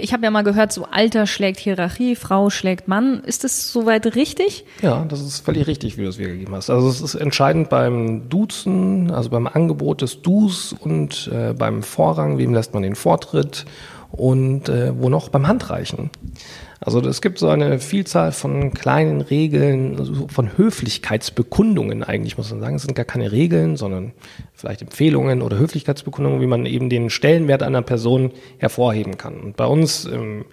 ich 0.00 0.12
habe 0.12 0.24
ja 0.24 0.30
mal 0.30 0.42
gehört, 0.42 0.72
so 0.72 0.86
Alter 0.86 1.26
schlägt 1.26 1.60
Hierarchie, 1.60 2.16
Frau 2.16 2.50
schlägt 2.50 2.88
Mann. 2.88 3.22
Ist 3.24 3.44
das 3.44 3.70
soweit 3.70 4.16
richtig? 4.16 4.64
Ja, 4.82 5.04
das 5.08 5.20
ist 5.20 5.38
völlig 5.38 5.68
richtig, 5.68 5.96
wie 5.96 6.02
du 6.02 6.08
es 6.08 6.18
wiedergegeben 6.18 6.52
hast. 6.56 6.68
Also 6.68 6.88
es 6.88 7.00
ist 7.00 7.14
entscheidend 7.14 7.68
beim 7.70 8.28
Duzen, 8.28 9.12
also 9.12 9.30
beim 9.30 9.46
Angebot 9.46 10.02
des 10.02 10.20
Dus 10.20 10.72
und 10.72 11.30
äh, 11.32 11.52
beim 11.52 11.84
Vorrang, 11.84 12.38
wem 12.38 12.54
lässt 12.54 12.74
man 12.74 12.82
den 12.82 12.96
Vortritt 12.96 13.66
und 14.10 14.68
äh, 14.68 14.92
wo 14.98 15.08
noch 15.08 15.28
beim 15.28 15.46
Handreichen. 15.46 16.10
Also 16.80 17.00
es 17.00 17.20
gibt 17.20 17.38
so 17.38 17.48
eine 17.48 17.80
Vielzahl 17.80 18.30
von 18.30 18.72
kleinen 18.72 19.20
Regeln, 19.20 19.98
also 19.98 20.28
von 20.28 20.56
Höflichkeitsbekundungen 20.56 22.04
eigentlich, 22.04 22.38
muss 22.38 22.50
man 22.50 22.60
sagen. 22.60 22.76
Es 22.76 22.82
sind 22.82 22.94
gar 22.94 23.04
keine 23.04 23.32
Regeln, 23.32 23.76
sondern 23.76 24.12
vielleicht 24.54 24.82
Empfehlungen 24.82 25.42
oder 25.42 25.58
Höflichkeitsbekundungen, 25.58 26.40
wie 26.40 26.46
man 26.46 26.66
eben 26.66 26.88
den 26.88 27.10
Stellenwert 27.10 27.64
einer 27.64 27.82
Person 27.82 28.30
hervorheben 28.58 29.18
kann. 29.18 29.40
Und 29.40 29.56
bei 29.56 29.66
uns 29.66 30.04
im, 30.04 30.44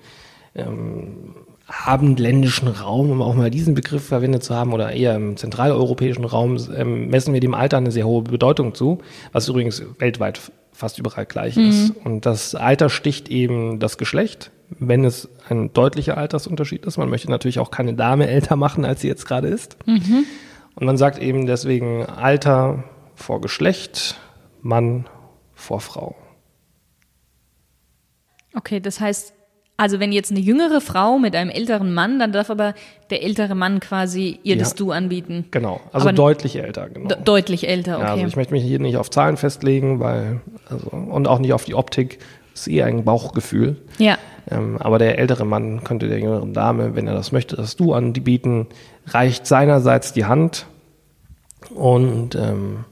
im 0.55 1.35
abendländischen 1.67 2.67
Raum, 2.67 3.11
um 3.11 3.21
auch 3.21 3.35
mal 3.35 3.51
diesen 3.51 3.75
Begriff 3.75 4.05
verwendet 4.05 4.43
zu 4.43 4.55
haben, 4.55 4.73
oder 4.73 4.91
eher 4.91 5.15
im 5.15 5.37
zentraleuropäischen 5.37 6.25
Raum, 6.25 6.57
ähm, 6.75 7.09
messen 7.09 7.33
wir 7.33 7.41
dem 7.41 7.53
Alter 7.53 7.77
eine 7.77 7.91
sehr 7.91 8.07
hohe 8.07 8.23
Bedeutung 8.23 8.73
zu, 8.73 8.99
was 9.31 9.47
übrigens 9.47 9.83
weltweit 9.99 10.39
fast 10.75 10.99
überall 10.99 11.25
gleich 11.25 11.55
mhm. 11.55 11.69
ist. 11.69 11.89
Und 12.03 12.25
das 12.25 12.55
Alter 12.55 12.89
sticht 12.89 13.29
eben 13.29 13.79
das 13.79 13.97
Geschlecht 13.97 14.51
wenn 14.69 15.05
es 15.05 15.29
ein 15.49 15.73
deutlicher 15.73 16.17
Altersunterschied 16.17 16.85
ist. 16.85 16.97
Man 16.97 17.09
möchte 17.09 17.29
natürlich 17.29 17.59
auch 17.59 17.71
keine 17.71 17.93
Dame 17.93 18.27
älter 18.27 18.55
machen, 18.55 18.85
als 18.85 19.01
sie 19.01 19.07
jetzt 19.07 19.25
gerade 19.25 19.47
ist. 19.47 19.77
Mhm. 19.85 20.25
Und 20.75 20.85
man 20.85 20.97
sagt 20.97 21.19
eben 21.19 21.45
deswegen 21.45 22.05
Alter 22.05 22.83
vor 23.15 23.41
Geschlecht, 23.41 24.19
Mann 24.61 25.07
vor 25.53 25.79
Frau. 25.79 26.15
Okay, 28.55 28.79
das 28.79 28.99
heißt, 28.99 29.33
also 29.77 29.99
wenn 29.99 30.11
jetzt 30.11 30.31
eine 30.31 30.39
jüngere 30.39 30.79
Frau 30.79 31.19
mit 31.19 31.35
einem 31.35 31.49
älteren 31.49 31.93
Mann, 31.93 32.17
dann 32.17 32.31
darf 32.31 32.49
aber 32.49 32.73
der 33.09 33.23
ältere 33.23 33.55
Mann 33.55 33.79
quasi 33.81 34.39
ihr 34.43 34.55
ja, 34.55 34.59
das 34.59 34.75
Du 34.75 34.91
anbieten. 34.91 35.45
Genau, 35.51 35.81
also 35.91 36.07
aber 36.07 36.15
deutlich 36.15 36.55
älter, 36.55 36.89
genau. 36.89 37.13
Deutlich 37.23 37.67
älter, 37.67 37.97
okay. 37.97 38.05
Ja, 38.05 38.11
also 38.13 38.25
ich 38.27 38.35
möchte 38.37 38.53
mich 38.53 38.63
hier 38.63 38.79
nicht 38.79 38.97
auf 38.97 39.09
Zahlen 39.09 39.35
festlegen, 39.35 39.99
weil, 39.99 40.39
also, 40.69 40.89
und 40.89 41.27
auch 41.27 41.39
nicht 41.39 41.53
auf 41.53 41.65
die 41.65 41.75
Optik, 41.75 42.19
das 42.53 42.61
ist 42.61 42.67
eher 42.67 42.85
ein 42.85 43.03
Bauchgefühl. 43.03 43.75
Ja. 43.97 44.17
Ähm, 44.49 44.77
aber 44.79 44.97
der 44.97 45.19
ältere 45.19 45.45
Mann 45.45 45.83
könnte 45.83 46.07
der 46.07 46.19
jüngeren 46.19 46.53
Dame, 46.53 46.95
wenn 46.95 47.07
er 47.07 47.13
das 47.13 47.33
möchte, 47.33 47.57
das 47.57 47.75
Du 47.75 47.93
anbieten, 47.93 48.67
reicht 49.07 49.45
seinerseits 49.45 50.13
die 50.13 50.25
Hand 50.25 50.67
und 51.73 52.35
ähm, 52.35 52.85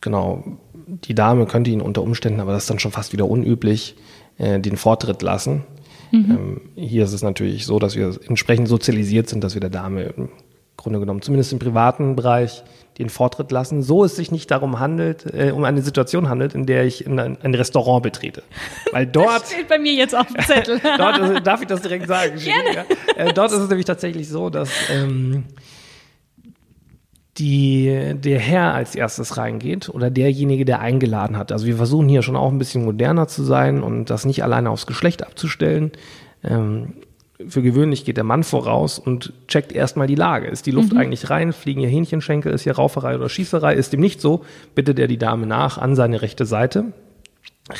genau, 0.00 0.44
die 0.86 1.14
Dame 1.14 1.46
könnte 1.46 1.70
ihn 1.70 1.80
unter 1.80 2.02
Umständen, 2.02 2.40
aber 2.40 2.52
das 2.52 2.64
ist 2.64 2.70
dann 2.70 2.78
schon 2.78 2.92
fast 2.92 3.12
wieder 3.12 3.28
unüblich, 3.28 3.96
äh, 4.38 4.60
den 4.60 4.76
Vortritt 4.76 5.22
lassen. 5.22 5.64
Mhm. 6.12 6.30
Ähm, 6.30 6.60
hier 6.76 7.04
ist 7.04 7.12
es 7.12 7.22
natürlich 7.22 7.66
so, 7.66 7.78
dass 7.78 7.96
wir 7.96 8.16
entsprechend 8.28 8.68
sozialisiert 8.68 9.28
sind, 9.28 9.42
dass 9.42 9.54
wir 9.54 9.60
der 9.60 9.70
Dame 9.70 10.04
im 10.16 10.28
Grunde 10.76 11.00
genommen, 11.00 11.22
zumindest 11.22 11.52
im 11.52 11.58
privaten 11.58 12.16
Bereich, 12.16 12.62
den 12.98 13.08
Vortritt 13.08 13.50
lassen, 13.50 13.82
so 13.82 14.04
es 14.04 14.16
sich 14.16 14.30
nicht 14.30 14.50
darum 14.50 14.78
handelt, 14.78 15.24
äh, 15.32 15.50
um 15.52 15.64
eine 15.64 15.80
Situation 15.80 16.28
handelt, 16.28 16.54
in 16.54 16.66
der 16.66 16.84
ich 16.84 17.06
in 17.06 17.18
ein, 17.18 17.38
ein 17.42 17.54
Restaurant 17.54 18.02
betrete. 18.02 18.42
Weil 18.92 19.06
dort. 19.06 19.42
Das 19.42 19.52
steht 19.52 19.68
bei 19.68 19.78
mir 19.78 19.94
jetzt 19.94 20.14
auf 20.14 20.26
dem 20.26 20.44
Zettel. 20.44 20.78
dort 20.98 21.18
ist, 21.18 21.46
darf 21.46 21.62
ich 21.62 21.68
das 21.68 21.80
direkt 21.80 22.06
sagen? 22.06 22.36
Gerne. 22.36 22.84
Äh, 23.16 23.32
dort 23.32 23.50
ist 23.50 23.58
es 23.58 23.68
nämlich 23.68 23.86
tatsächlich 23.86 24.28
so, 24.28 24.50
dass 24.50 24.68
ähm, 24.90 25.44
die, 27.38 28.14
der 28.14 28.38
Herr 28.38 28.74
als 28.74 28.94
erstes 28.94 29.36
reingeht 29.38 29.88
oder 29.88 30.10
derjenige, 30.10 30.64
der 30.64 30.80
eingeladen 30.80 31.38
hat. 31.38 31.50
Also 31.50 31.66
wir 31.66 31.76
versuchen 31.76 32.08
hier 32.08 32.22
schon 32.22 32.36
auch 32.36 32.50
ein 32.50 32.58
bisschen 32.58 32.84
moderner 32.84 33.26
zu 33.26 33.42
sein 33.42 33.82
und 33.82 34.10
das 34.10 34.26
nicht 34.26 34.44
alleine 34.44 34.70
aufs 34.70 34.86
Geschlecht 34.86 35.24
abzustellen. 35.24 35.92
Ähm, 36.44 36.94
für 37.48 37.62
gewöhnlich 37.62 38.04
geht 38.04 38.18
der 38.18 38.24
Mann 38.24 38.44
voraus 38.44 38.98
und 38.98 39.32
checkt 39.48 39.72
erstmal 39.72 40.06
die 40.06 40.14
Lage. 40.14 40.46
Ist 40.46 40.66
die 40.66 40.70
Luft 40.70 40.92
mhm. 40.92 40.98
eigentlich 40.98 41.30
rein? 41.30 41.52
Fliegen 41.52 41.80
hier 41.80 41.88
Hähnchenschenkel? 41.88 42.52
Ist 42.52 42.62
hier 42.62 42.74
Rauferei 42.74 43.16
oder 43.16 43.28
Schießerei? 43.28 43.74
Ist 43.74 43.92
dem 43.92 44.00
nicht 44.00 44.20
so, 44.20 44.44
bittet 44.74 44.98
er 44.98 45.08
die 45.08 45.18
Dame 45.18 45.46
nach 45.46 45.78
an 45.78 45.96
seine 45.96 46.22
rechte 46.22 46.44
Seite. 46.44 46.92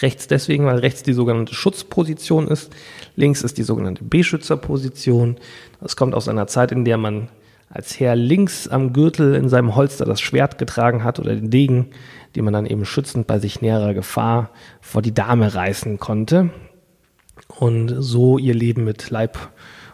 Rechts 0.00 0.28
deswegen, 0.28 0.64
weil 0.64 0.78
rechts 0.78 1.02
die 1.02 1.12
sogenannte 1.12 1.54
Schutzposition 1.54 2.49
ist. 2.49 2.73
Links 3.16 3.42
ist 3.42 3.59
die 3.59 3.62
sogenannte 3.62 4.04
Beschützerposition. 4.04 5.37
Das 5.80 5.97
kommt 5.97 6.14
aus 6.14 6.28
einer 6.28 6.47
Zeit, 6.47 6.73
in 6.73 6.85
der 6.85 6.97
man 6.97 7.28
als 7.73 7.99
Herr 7.99 8.14
links 8.17 8.69
am 8.69 8.93
Gürtel 8.93 9.35
in 9.35 9.49
seinem 9.49 9.75
Holster 9.75 10.05
das 10.05 10.21
Schwert 10.21 10.59
getragen 10.59 11.05
hat 11.05 11.19
oder 11.19 11.35
den 11.35 11.50
Degen, 11.50 11.91
den 12.37 12.45
man 12.45 12.52
dann 12.52 12.67
eben 12.67 12.85
schützend 12.85 13.26
bei 13.26 13.38
sich 13.38 13.62
näherer 13.62 13.95
Gefahr 13.95 14.50
vor 14.81 15.00
die 15.00 15.14
Dame 15.14 15.55
reißen 15.55 15.99
konnte 15.99 16.50
und 17.49 17.88
so 17.99 18.38
ihr 18.38 18.55
Leben 18.55 18.85
mit 18.85 19.11
Leib 19.11 19.38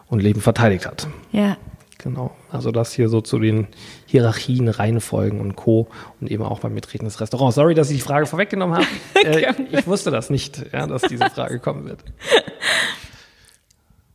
und 0.07 0.21
Leben 0.21 0.41
verteidigt 0.41 0.85
hat. 0.85 1.07
Ja. 1.31 1.57
Genau. 2.01 2.33
Also 2.49 2.71
das 2.71 2.93
hier 2.93 3.09
so 3.09 3.19
zu 3.19 3.39
den 3.39 3.67
Hierarchien, 4.05 4.69
Reihenfolgen 4.69 5.41
und 5.41 5.57
Co. 5.57 5.89
und 6.21 6.31
eben 6.31 6.43
auch 6.43 6.61
beim 6.61 6.73
Betreten 6.73 7.03
des 7.03 7.19
Restaurants. 7.19 7.55
Sorry, 7.55 7.75
dass 7.75 7.89
ich 7.89 7.97
die 7.97 8.01
Frage 8.01 8.25
vorweggenommen 8.25 8.77
habe. 8.77 8.87
äh, 9.25 9.53
ich 9.69 9.85
wusste 9.85 10.09
das 10.09 10.29
nicht, 10.29 10.63
ja, 10.71 10.87
dass 10.87 11.01
diese 11.01 11.29
Frage 11.29 11.59
kommen 11.59 11.85
wird. 11.85 11.99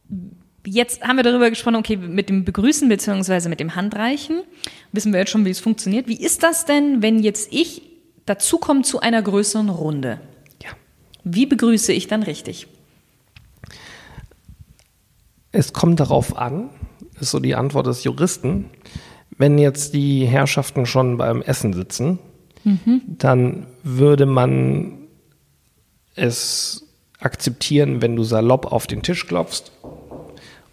Jetzt 0.67 1.03
haben 1.03 1.17
wir 1.17 1.23
darüber 1.23 1.51
gesprochen, 1.51 1.77
okay, 1.77 1.97
mit 1.97 2.29
dem 2.31 2.45
Begrüßen 2.45 2.89
beziehungsweise 2.89 3.49
mit 3.49 3.61
dem 3.61 3.75
Handreichen 3.75 4.43
wissen 4.93 5.13
wir 5.13 5.21
jetzt 5.21 5.31
schon, 5.31 5.45
wie 5.45 5.51
es 5.51 5.61
funktioniert. 5.61 6.09
Wie 6.09 6.21
ist 6.21 6.43
das 6.43 6.65
denn, 6.65 7.03
wenn 7.03 7.19
jetzt 7.23 7.53
ich 7.53 7.83
dazukomme 8.25 8.83
zu 8.83 9.01
einer 9.01 9.21
größeren 9.21 9.69
Runde? 9.69 10.21
Ja. 10.63 10.71
Wie 11.23 11.45
begrüße 11.45 11.93
ich 11.93 12.07
dann 12.07 12.23
richtig? 12.23 12.67
Es 15.53 15.73
kommt 15.73 16.01
darauf 16.01 16.37
an, 16.37 16.71
ist 17.21 17.31
so 17.31 17.41
die 17.41 17.55
Antwort 17.55 17.87
des 17.87 18.03
Juristen. 18.05 18.71
Wenn 19.37 19.59
jetzt 19.59 19.93
die 19.95 20.27
Herrschaften 20.27 20.87
schon 20.87 21.19
beim 21.19 21.43
Essen 21.43 21.75
sitzen, 21.75 22.19
mhm. 22.65 23.03
dann 23.07 23.67
würde 23.83 24.27
man 24.27 25.09
es 26.15 26.87
akzeptieren, 27.19 28.01
wenn 28.01 28.17
du 28.17 28.25
salopp 28.25 28.73
auf 28.73 28.87
den 28.87 29.03
Tisch 29.03 29.27
klopfst 29.27 29.73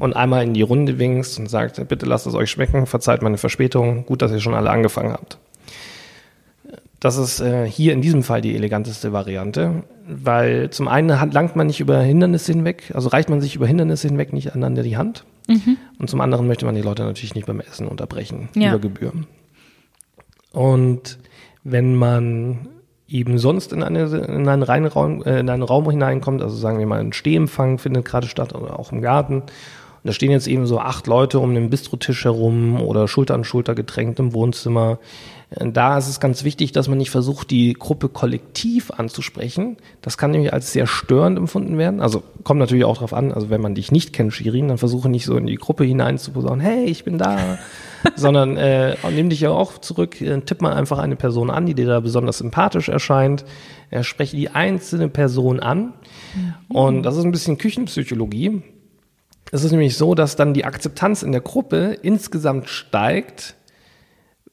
und 0.01 0.15
einmal 0.15 0.43
in 0.43 0.55
die 0.55 0.63
Runde 0.63 0.97
winkst 0.97 1.37
und 1.37 1.47
sagst, 1.47 1.87
bitte 1.87 2.07
lasst 2.07 2.25
es 2.25 2.33
euch 2.33 2.49
schmecken, 2.49 2.87
verzeiht 2.87 3.21
meine 3.21 3.37
Verspätung, 3.37 4.03
gut, 4.07 4.23
dass 4.23 4.31
ihr 4.31 4.39
schon 4.39 4.55
alle 4.55 4.71
angefangen 4.71 5.13
habt. 5.13 5.37
Das 6.99 7.17
ist 7.17 7.39
äh, 7.39 7.69
hier 7.69 7.93
in 7.93 8.01
diesem 8.01 8.23
Fall 8.23 8.41
die 8.41 8.55
eleganteste 8.55 9.13
Variante, 9.13 9.83
weil 10.07 10.71
zum 10.71 10.87
einen 10.87 11.09
langt 11.31 11.55
man 11.55 11.67
nicht 11.67 11.79
über 11.79 12.01
Hindernisse 12.01 12.51
hinweg, 12.51 12.91
also 12.95 13.09
reicht 13.09 13.29
man 13.29 13.41
sich 13.41 13.55
über 13.55 13.67
Hindernisse 13.67 14.07
hinweg 14.07 14.33
nicht 14.33 14.53
aneinander 14.53 14.81
die 14.81 14.97
Hand. 14.97 15.23
Mhm. 15.47 15.77
Und 15.99 16.09
zum 16.09 16.19
anderen 16.19 16.47
möchte 16.47 16.65
man 16.65 16.73
die 16.73 16.81
Leute 16.81 17.03
natürlich 17.03 17.35
nicht 17.35 17.45
beim 17.45 17.59
Essen 17.59 17.87
unterbrechen, 17.87 18.49
ja. 18.55 18.69
über 18.69 18.79
Gebühr. 18.79 19.13
Und 20.51 21.19
wenn 21.63 21.95
man 21.95 22.69
eben 23.07 23.37
sonst 23.37 23.71
in, 23.71 23.83
eine, 23.83 24.05
in, 24.05 24.47
einen 24.47 24.63
Reinraum, 24.63 25.21
äh, 25.23 25.41
in 25.41 25.49
einen 25.49 25.63
Raum 25.63 25.87
hineinkommt, 25.91 26.41
also 26.41 26.55
sagen 26.55 26.79
wir 26.79 26.87
mal 26.87 27.01
ein 27.01 27.13
Stehempfang 27.13 27.77
findet 27.77 28.05
gerade 28.05 28.25
statt 28.25 28.55
oder 28.55 28.79
auch 28.79 28.91
im 28.91 29.01
Garten 29.01 29.43
und 30.03 30.07
da 30.07 30.13
stehen 30.13 30.31
jetzt 30.31 30.47
eben 30.47 30.65
so 30.65 30.79
acht 30.79 31.05
Leute 31.05 31.39
um 31.39 31.53
den 31.53 31.69
Bistrotisch 31.69 32.25
herum 32.25 32.81
oder 32.81 33.07
Schulter 33.07 33.35
an 33.35 33.43
Schulter 33.43 33.75
gedrängt 33.75 34.17
im 34.19 34.33
Wohnzimmer. 34.33 34.97
Da 35.51 35.97
ist 35.97 36.07
es 36.07 36.21
ganz 36.21 36.45
wichtig, 36.45 36.71
dass 36.71 36.87
man 36.87 36.97
nicht 36.97 37.11
versucht, 37.11 37.51
die 37.51 37.73
Gruppe 37.73 38.07
kollektiv 38.07 38.89
anzusprechen. 38.89 39.75
Das 40.01 40.17
kann 40.17 40.31
nämlich 40.31 40.53
als 40.53 40.71
sehr 40.71 40.87
störend 40.87 41.37
empfunden 41.37 41.77
werden. 41.77 41.99
Also 41.99 42.23
kommt 42.43 42.61
natürlich 42.61 42.85
auch 42.85 42.95
darauf 42.95 43.13
an, 43.13 43.33
also 43.33 43.49
wenn 43.49 43.59
man 43.59 43.75
dich 43.75 43.91
nicht 43.91 44.13
kennt, 44.13 44.33
Shirin, 44.33 44.69
dann 44.69 44.77
versuche 44.77 45.09
nicht 45.09 45.25
so 45.25 45.35
in 45.35 45.45
die 45.45 45.57
Gruppe 45.57 45.83
hinein 45.83 46.17
zu 46.17 46.31
posaunen, 46.31 46.61
hey, 46.61 46.85
ich 46.85 47.03
bin 47.03 47.17
da. 47.17 47.59
Sondern 48.15 48.57
äh, 48.57 48.95
nimm 49.13 49.29
dich 49.29 49.41
ja 49.41 49.51
auch 49.51 49.77
zurück, 49.77 50.21
äh, 50.21 50.39
tipp 50.41 50.61
mal 50.61 50.73
einfach 50.73 50.97
eine 50.97 51.17
Person 51.17 51.51
an, 51.51 51.67
die 51.67 51.75
dir 51.75 51.85
da 51.85 51.99
besonders 51.99 52.39
sympathisch 52.39 52.89
erscheint. 52.89 53.45
Äh, 53.91 54.03
spreche 54.03 54.37
die 54.37 54.49
einzelne 54.49 55.09
Person 55.09 55.59
an. 55.59 55.93
Mhm. 56.33 56.75
Und 56.75 57.03
das 57.03 57.17
ist 57.17 57.25
ein 57.25 57.31
bisschen 57.31 57.59
Küchenpsychologie. 57.59 58.63
Es 59.51 59.63
ist 59.63 59.71
nämlich 59.71 59.97
so, 59.97 60.15
dass 60.15 60.35
dann 60.35 60.53
die 60.53 60.65
Akzeptanz 60.65 61.23
in 61.23 61.31
der 61.31 61.41
Gruppe 61.41 61.97
insgesamt 62.01 62.69
steigt, 62.69 63.55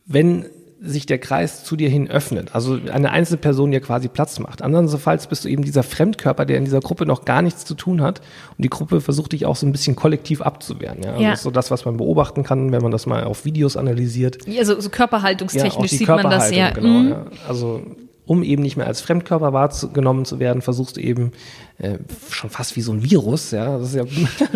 wenn 0.07 0.47
sich 0.81 1.07
der 1.07 1.19
Kreis 1.19 1.65
zu 1.65 1.77
dir 1.77 1.89
hin 1.89 2.09
öffnet. 2.09 2.55
Also 2.55 2.79
eine 2.93 3.11
einzelne 3.11 3.39
Person 3.39 3.73
dir 3.73 3.81
quasi 3.81 4.09
Platz 4.09 4.39
macht. 4.39 4.63
Andernfalls 4.63 5.27
bist 5.27 5.45
du 5.45 5.49
eben 5.49 5.65
dieser 5.65 5.83
Fremdkörper, 5.83 6.45
der 6.45 6.57
in 6.57 6.65
dieser 6.65 6.81
Gruppe 6.81 7.05
noch 7.05 7.25
gar 7.25 7.43
nichts 7.43 7.65
zu 7.65 7.75
tun 7.75 8.01
hat. 8.01 8.21
Und 8.57 8.65
die 8.65 8.69
Gruppe 8.69 9.01
versucht 9.01 9.33
dich 9.33 9.45
auch 9.45 9.57
so 9.57 9.67
ein 9.67 9.73
bisschen 9.73 9.97
kollektiv 9.97 10.41
abzuwehren. 10.41 11.03
Ja? 11.03 11.11
Also 11.11 11.23
ja. 11.23 11.31
Das 11.31 11.41
ist 11.41 11.45
so 11.45 11.51
das, 11.51 11.71
was 11.71 11.85
man 11.85 11.97
beobachten 11.97 12.45
kann, 12.45 12.71
wenn 12.71 12.83
man 12.83 12.93
das 12.93 13.07
mal 13.07 13.25
auf 13.25 13.45
Videos 13.45 13.77
analysiert. 13.77 14.47
Ja, 14.47 14.65
so, 14.65 14.81
so 14.81 14.89
körperhaltungstechnisch 14.89 15.93
ja, 15.93 15.99
sieht 15.99 16.09
man 16.09 16.31
das 16.31 16.51
ja. 16.53 16.71
Genau, 16.71 16.89
mhm. 16.89 17.11
ja. 17.11 17.27
Also 17.49 17.83
um 18.29 18.43
eben 18.43 18.63
nicht 18.63 18.77
mehr 18.77 18.87
als 18.87 19.01
Fremdkörper 19.01 19.53
wahrgenommen 19.55 20.27
zu 20.27 20.39
werden, 20.39 20.61
versuchst 20.61 20.99
du 20.99 21.01
eben 21.01 21.33
äh, 21.79 21.99
schon 22.31 22.51
fast 22.51 22.77
wie 22.77 22.83
so 22.83 22.93
ein 22.93 23.03
Virus, 23.03 23.51
ja, 23.51 23.79
das 23.79 23.95
ist 23.95 23.97
ja 23.97 24.05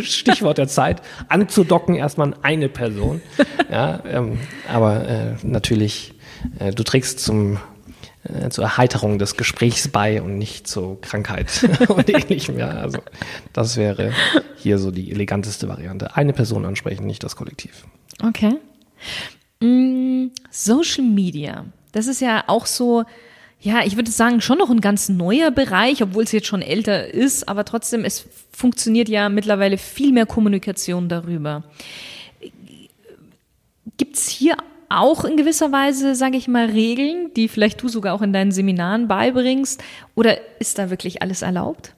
Stichwort 0.03 0.59
der 0.59 0.69
Zeit, 0.69 1.01
anzudocken 1.29 1.95
erstmal 1.95 2.35
eine 2.43 2.69
Person. 2.69 3.23
Ja, 3.71 4.01
ähm, 4.07 4.39
aber 4.71 5.09
äh, 5.09 5.35
natürlich, 5.43 6.15
äh, 6.59 6.73
du 6.73 6.85
trägst 6.85 7.21
zum 7.21 7.59
äh, 8.25 8.51
zur 8.51 8.65
Erheiterung 8.65 9.19
des 9.19 9.37
Gesprächs 9.37 9.89
bei 9.89 10.21
und 10.23 10.37
nicht 10.37 10.69
zur 10.69 11.01
Krankheit 11.01 11.67
und 11.89 12.09
ähnlichem. 12.09 12.59
Ja, 12.59 12.69
also 12.69 12.99
das 13.55 13.79
wäre 13.79 14.13
hier 14.57 14.79
so 14.79 14.91
die 14.91 15.11
eleganteste 15.11 15.67
Variante. 15.67 16.15
Eine 16.15 16.35
Person 16.35 16.67
ansprechen, 16.67 17.07
nicht 17.07 17.25
das 17.25 17.37
Kollektiv. 17.37 17.85
Okay. 18.23 18.59
Mm, 19.61 20.27
Social 20.51 21.05
Media, 21.05 21.65
das 21.93 22.07
ist 22.07 22.21
ja 22.21 22.45
auch 22.47 22.67
so 22.67 23.05
ja, 23.63 23.85
ich 23.85 23.95
würde 23.95 24.11
sagen, 24.11 24.41
schon 24.41 24.59
noch 24.59 24.71
ein 24.71 24.81
ganz 24.81 25.09
neuer 25.09 25.53
Bereich, 25.53 26.03
obwohl 26.03 26.25
es 26.25 26.33
jetzt 26.33 26.49
schon 26.49 26.63
älter 26.63 27.15
ist, 27.15 27.49
aber 27.49 27.65
trotzdem, 27.65 28.05
es 28.05 28.27
funktioniert 28.51 29.09
ja 29.09 29.29
mittlerweile 29.29 29.79
viel 29.79 30.13
mehr 30.13 30.27
Kommunikation 30.27 31.09
darüber. 31.09 31.63
Gibt 33.97 34.17
es 34.17 34.29
hier 34.29 34.57
auch 34.89 35.25
in 35.25 35.37
gewisser 35.37 35.71
Weise, 35.71 36.17
sage 36.17 36.37
ich 36.37 36.49
mal, 36.49 36.67
Regeln, 36.67 37.31
die 37.37 37.47
vielleicht 37.47 37.81
du 37.81 37.89
sogar 37.89 38.15
auch 38.15 38.23
in 38.23 38.33
deinen 38.33 38.51
Seminaren 38.51 39.07
beibringst? 39.07 39.83
Oder 40.17 40.39
ist 40.59 40.79
da 40.79 40.91
wirklich 40.91 41.23
alles 41.23 41.43
erlaubt? 41.43 41.95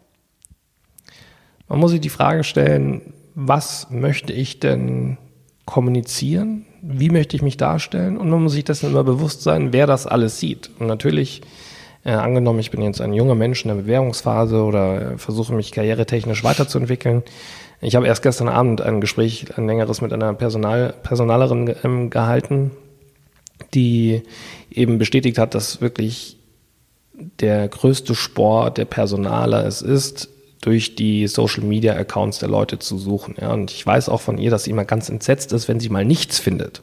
Man 1.69 1.79
muss 1.79 1.93
sich 1.93 2.01
die 2.03 2.11
Frage 2.11 2.45
stellen, 2.45 3.15
was 3.35 3.89
möchte 3.91 4.35
ich 4.35 4.61
denn 4.61 5.17
kommunizieren? 5.65 6.67
Wie 6.83 7.11
möchte 7.11 7.37
ich 7.37 7.43
mich 7.43 7.57
darstellen? 7.57 8.17
Und 8.17 8.31
man 8.31 8.43
muss 8.43 8.53
sich 8.53 8.65
dessen 8.65 8.91
immer 8.91 9.05
bewusst 9.05 9.43
sein, 9.43 9.73
wer 9.73 9.87
das 9.87 10.07
alles 10.07 10.39
sieht. 10.41 10.71
Und 10.79 10.87
natürlich 10.87 11.43
Äh, 12.07 12.13
angenommen, 12.13 12.59
ich 12.59 12.71
bin 12.71 12.83
jetzt 12.83 13.01
ein 13.01 13.15
junger 13.15 13.35
Mensch 13.35 13.65
in 13.65 13.69
der 13.69 13.77
Bewährungsphase 13.77 14.63
oder 14.63 15.13
äh, 15.13 15.19
versuche 15.19 15.55
mich 15.55 15.73
karrieretechnisch 15.73 16.45
weiterzuentwickeln. 16.45 17.23
Ich 17.81 17.97
habe 17.97 18.07
erst 18.07 18.23
gestern 18.23 18.49
Abend 18.49 18.83
ein 18.83 19.01
Gespräch, 19.01 19.47
ein 19.57 19.67
längeres 19.67 20.03
mit 20.03 20.13
einer 20.13 20.35
Personal, 20.35 20.95
Personalerin 21.03 21.75
ähm, 21.83 22.11
gehalten, 22.11 22.73
die 23.73 24.23
eben 24.71 24.99
bestätigt 24.99 25.39
hat, 25.39 25.55
dass 25.55 25.81
wirklich 25.81 26.37
der 27.41 27.69
größte 27.69 28.15
Sport 28.15 28.77
der 28.77 28.85
Personaler 28.85 29.65
es 29.65 29.81
ist, 29.81 30.29
durch 30.65 30.95
die 30.95 31.27
Social 31.27 31.63
Media 31.63 31.95
Accounts 31.95 32.39
der 32.39 32.49
Leute 32.49 32.79
zu 32.79 32.97
suchen. 32.97 33.35
Ja, 33.39 33.53
und 33.53 33.71
ich 33.71 33.85
weiß 33.85 34.09
auch 34.09 34.23
von 34.23 34.39
ihr, 34.39 34.51
dass 34.51 34.65
sie 34.65 34.71
immer 34.71 34.87
ganz 34.87 35.11
entsetzt 35.11 35.53
ist, 35.53 35.69
wenn 35.69 35.79
sie 35.79 35.91
mal 35.91 36.07
nichts 36.07 36.39
findet. 36.39 36.81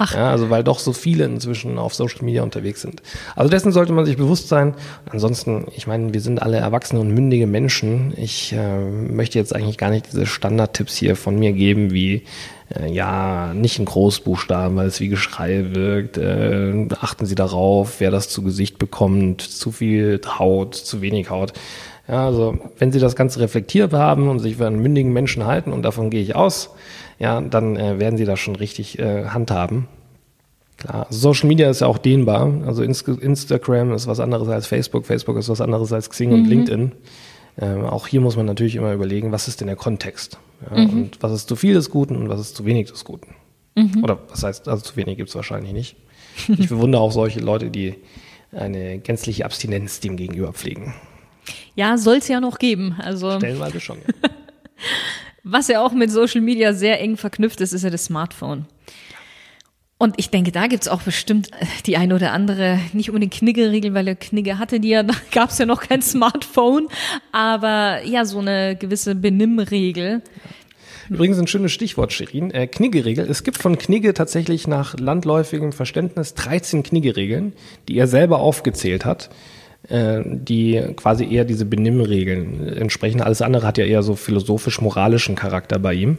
Ach. 0.00 0.14
Ja, 0.14 0.30
also 0.30 0.48
weil 0.48 0.62
doch 0.62 0.78
so 0.78 0.92
viele 0.92 1.24
inzwischen 1.24 1.76
auf 1.76 1.92
Social 1.92 2.24
Media 2.24 2.44
unterwegs 2.44 2.80
sind. 2.82 3.02
Also 3.34 3.50
dessen 3.50 3.72
sollte 3.72 3.92
man 3.92 4.06
sich 4.06 4.16
bewusst 4.16 4.46
sein. 4.46 4.74
Ansonsten, 5.10 5.66
ich 5.76 5.88
meine, 5.88 6.14
wir 6.14 6.20
sind 6.20 6.40
alle 6.40 6.58
erwachsene 6.58 7.00
und 7.00 7.12
mündige 7.12 7.48
Menschen. 7.48 8.14
Ich 8.16 8.52
äh, 8.52 8.78
möchte 8.84 9.40
jetzt 9.40 9.52
eigentlich 9.54 9.76
gar 9.76 9.90
nicht 9.90 10.06
diese 10.12 10.26
Standardtipps 10.26 10.96
hier 10.96 11.16
von 11.16 11.36
mir 11.36 11.52
geben, 11.52 11.90
wie 11.90 12.22
äh, 12.74 12.90
ja, 12.90 13.52
nicht 13.54 13.78
in 13.78 13.84
Großbuchstaben, 13.84 14.76
weil 14.76 14.88
es 14.88 15.00
wie 15.00 15.08
Geschrei 15.08 15.74
wirkt. 15.74 16.18
Äh, 16.18 16.86
achten 17.00 17.26
Sie 17.26 17.34
darauf, 17.34 18.00
wer 18.00 18.10
das 18.10 18.28
zu 18.28 18.42
Gesicht 18.42 18.78
bekommt, 18.78 19.42
zu 19.42 19.70
viel 19.72 20.20
Haut, 20.38 20.74
zu 20.74 21.00
wenig 21.00 21.30
Haut. 21.30 21.52
Ja, 22.08 22.26
also 22.26 22.58
wenn 22.78 22.92
Sie 22.92 23.00
das 23.00 23.16
Ganze 23.16 23.40
reflektiert 23.40 23.92
haben 23.92 24.28
und 24.28 24.38
sich 24.38 24.56
für 24.56 24.66
einen 24.66 24.80
mündigen 24.80 25.12
Menschen 25.12 25.46
halten, 25.46 25.72
und 25.72 25.82
davon 25.82 26.10
gehe 26.10 26.22
ich 26.22 26.34
aus, 26.34 26.70
ja, 27.18 27.40
dann 27.40 27.76
äh, 27.76 27.98
werden 27.98 28.16
Sie 28.16 28.24
das 28.24 28.38
schon 28.40 28.56
richtig 28.56 28.98
äh, 28.98 29.26
handhaben. 29.26 29.88
Klar, 30.78 31.06
Social 31.10 31.48
Media 31.48 31.68
ist 31.68 31.80
ja 31.80 31.88
auch 31.88 31.98
dehnbar. 31.98 32.52
Also 32.64 32.82
Instagram 32.82 33.92
ist 33.92 34.06
was 34.06 34.20
anderes 34.20 34.48
als 34.48 34.66
Facebook, 34.66 35.06
Facebook 35.06 35.36
ist 35.36 35.48
was 35.48 35.60
anderes 35.60 35.92
als 35.92 36.08
Xing 36.08 36.30
mhm. 36.30 36.34
und 36.36 36.46
LinkedIn. 36.46 36.92
Ähm, 37.60 37.84
auch 37.84 38.06
hier 38.06 38.20
muss 38.20 38.36
man 38.36 38.46
natürlich 38.46 38.76
immer 38.76 38.92
überlegen, 38.92 39.32
was 39.32 39.48
ist 39.48 39.60
denn 39.60 39.66
der 39.66 39.76
Kontext? 39.76 40.38
Ja, 40.70 40.78
mhm. 40.78 40.90
Und 40.90 41.22
was 41.22 41.32
ist 41.32 41.48
zu 41.48 41.56
viel 41.56 41.74
des 41.74 41.90
Guten 41.90 42.16
und 42.16 42.28
was 42.28 42.40
ist 42.40 42.56
zu 42.56 42.64
wenig 42.64 42.90
des 42.90 43.04
Guten? 43.04 43.34
Mhm. 43.74 44.02
Oder 44.02 44.18
was 44.28 44.42
heißt, 44.42 44.68
also 44.68 44.82
zu 44.82 44.96
wenig 44.96 45.16
gibt 45.16 45.28
es 45.28 45.34
wahrscheinlich 45.34 45.72
nicht. 45.72 45.96
Ich 46.46 46.68
bewundere 46.68 47.02
auch 47.02 47.12
solche 47.12 47.40
Leute, 47.40 47.70
die 47.70 47.96
eine 48.52 48.98
gänzliche 48.98 49.44
Abstinenz 49.44 50.00
dem 50.00 50.16
gegenüber 50.16 50.52
pflegen. 50.52 50.94
Ja, 51.74 51.98
soll 51.98 52.16
es 52.16 52.28
ja 52.28 52.40
noch 52.40 52.58
geben. 52.58 52.96
Also 52.98 53.36
Stellenweise 53.36 53.80
schon. 53.80 53.98
Ja. 53.98 54.30
Was 55.44 55.68
ja 55.68 55.80
auch 55.80 55.92
mit 55.92 56.10
Social 56.10 56.40
Media 56.40 56.72
sehr 56.74 57.00
eng 57.00 57.16
verknüpft 57.16 57.60
ist, 57.60 57.72
ist 57.72 57.82
ja 57.82 57.90
das 57.90 58.04
Smartphone. 58.04 58.66
Und 60.00 60.14
ich 60.16 60.30
denke, 60.30 60.52
da 60.52 60.68
gibt's 60.68 60.86
auch 60.86 61.02
bestimmt 61.02 61.50
die 61.86 61.96
eine 61.96 62.14
oder 62.14 62.32
andere, 62.32 62.78
nicht 62.92 63.10
unbedingt 63.10 63.34
Knigge-Regel, 63.34 63.94
weil 63.94 64.06
er 64.06 64.14
Knigge 64.14 64.58
hatte, 64.58 64.78
die 64.78 64.90
ja, 64.90 65.02
da 65.04 65.14
gab's 65.32 65.58
ja 65.58 65.66
noch 65.66 65.82
kein 65.82 66.02
Smartphone, 66.02 66.88
aber 67.32 68.04
ja, 68.04 68.24
so 68.24 68.38
eine 68.38 68.76
gewisse 68.76 69.16
Benimmregel. 69.16 70.22
Übrigens 71.10 71.38
ein 71.38 71.46
schönes 71.46 71.72
Stichwort, 71.72 72.12
Shirin. 72.12 72.50
Äh, 72.50 72.66
Knigge-Regel. 72.66 73.28
Es 73.28 73.42
gibt 73.42 73.58
von 73.58 73.78
Knigge 73.78 74.14
tatsächlich 74.14 74.68
nach 74.68 74.98
landläufigem 74.98 75.72
Verständnis 75.72 76.34
13 76.34 76.82
Knigge-Regeln, 76.82 77.54
die 77.88 77.96
er 77.96 78.06
selber 78.06 78.40
aufgezählt 78.40 79.04
hat. 79.04 79.30
Äh, 79.88 80.22
die 80.24 80.82
quasi 80.96 81.24
eher 81.24 81.44
diese 81.44 81.64
Benimmregeln 81.64 82.68
entsprechen. 82.76 83.22
Alles 83.22 83.40
andere 83.40 83.66
hat 83.66 83.78
ja 83.78 83.84
eher 83.84 84.02
so 84.02 84.16
philosophisch-moralischen 84.16 85.34
Charakter 85.34 85.78
bei 85.78 85.94
ihm. 85.94 86.18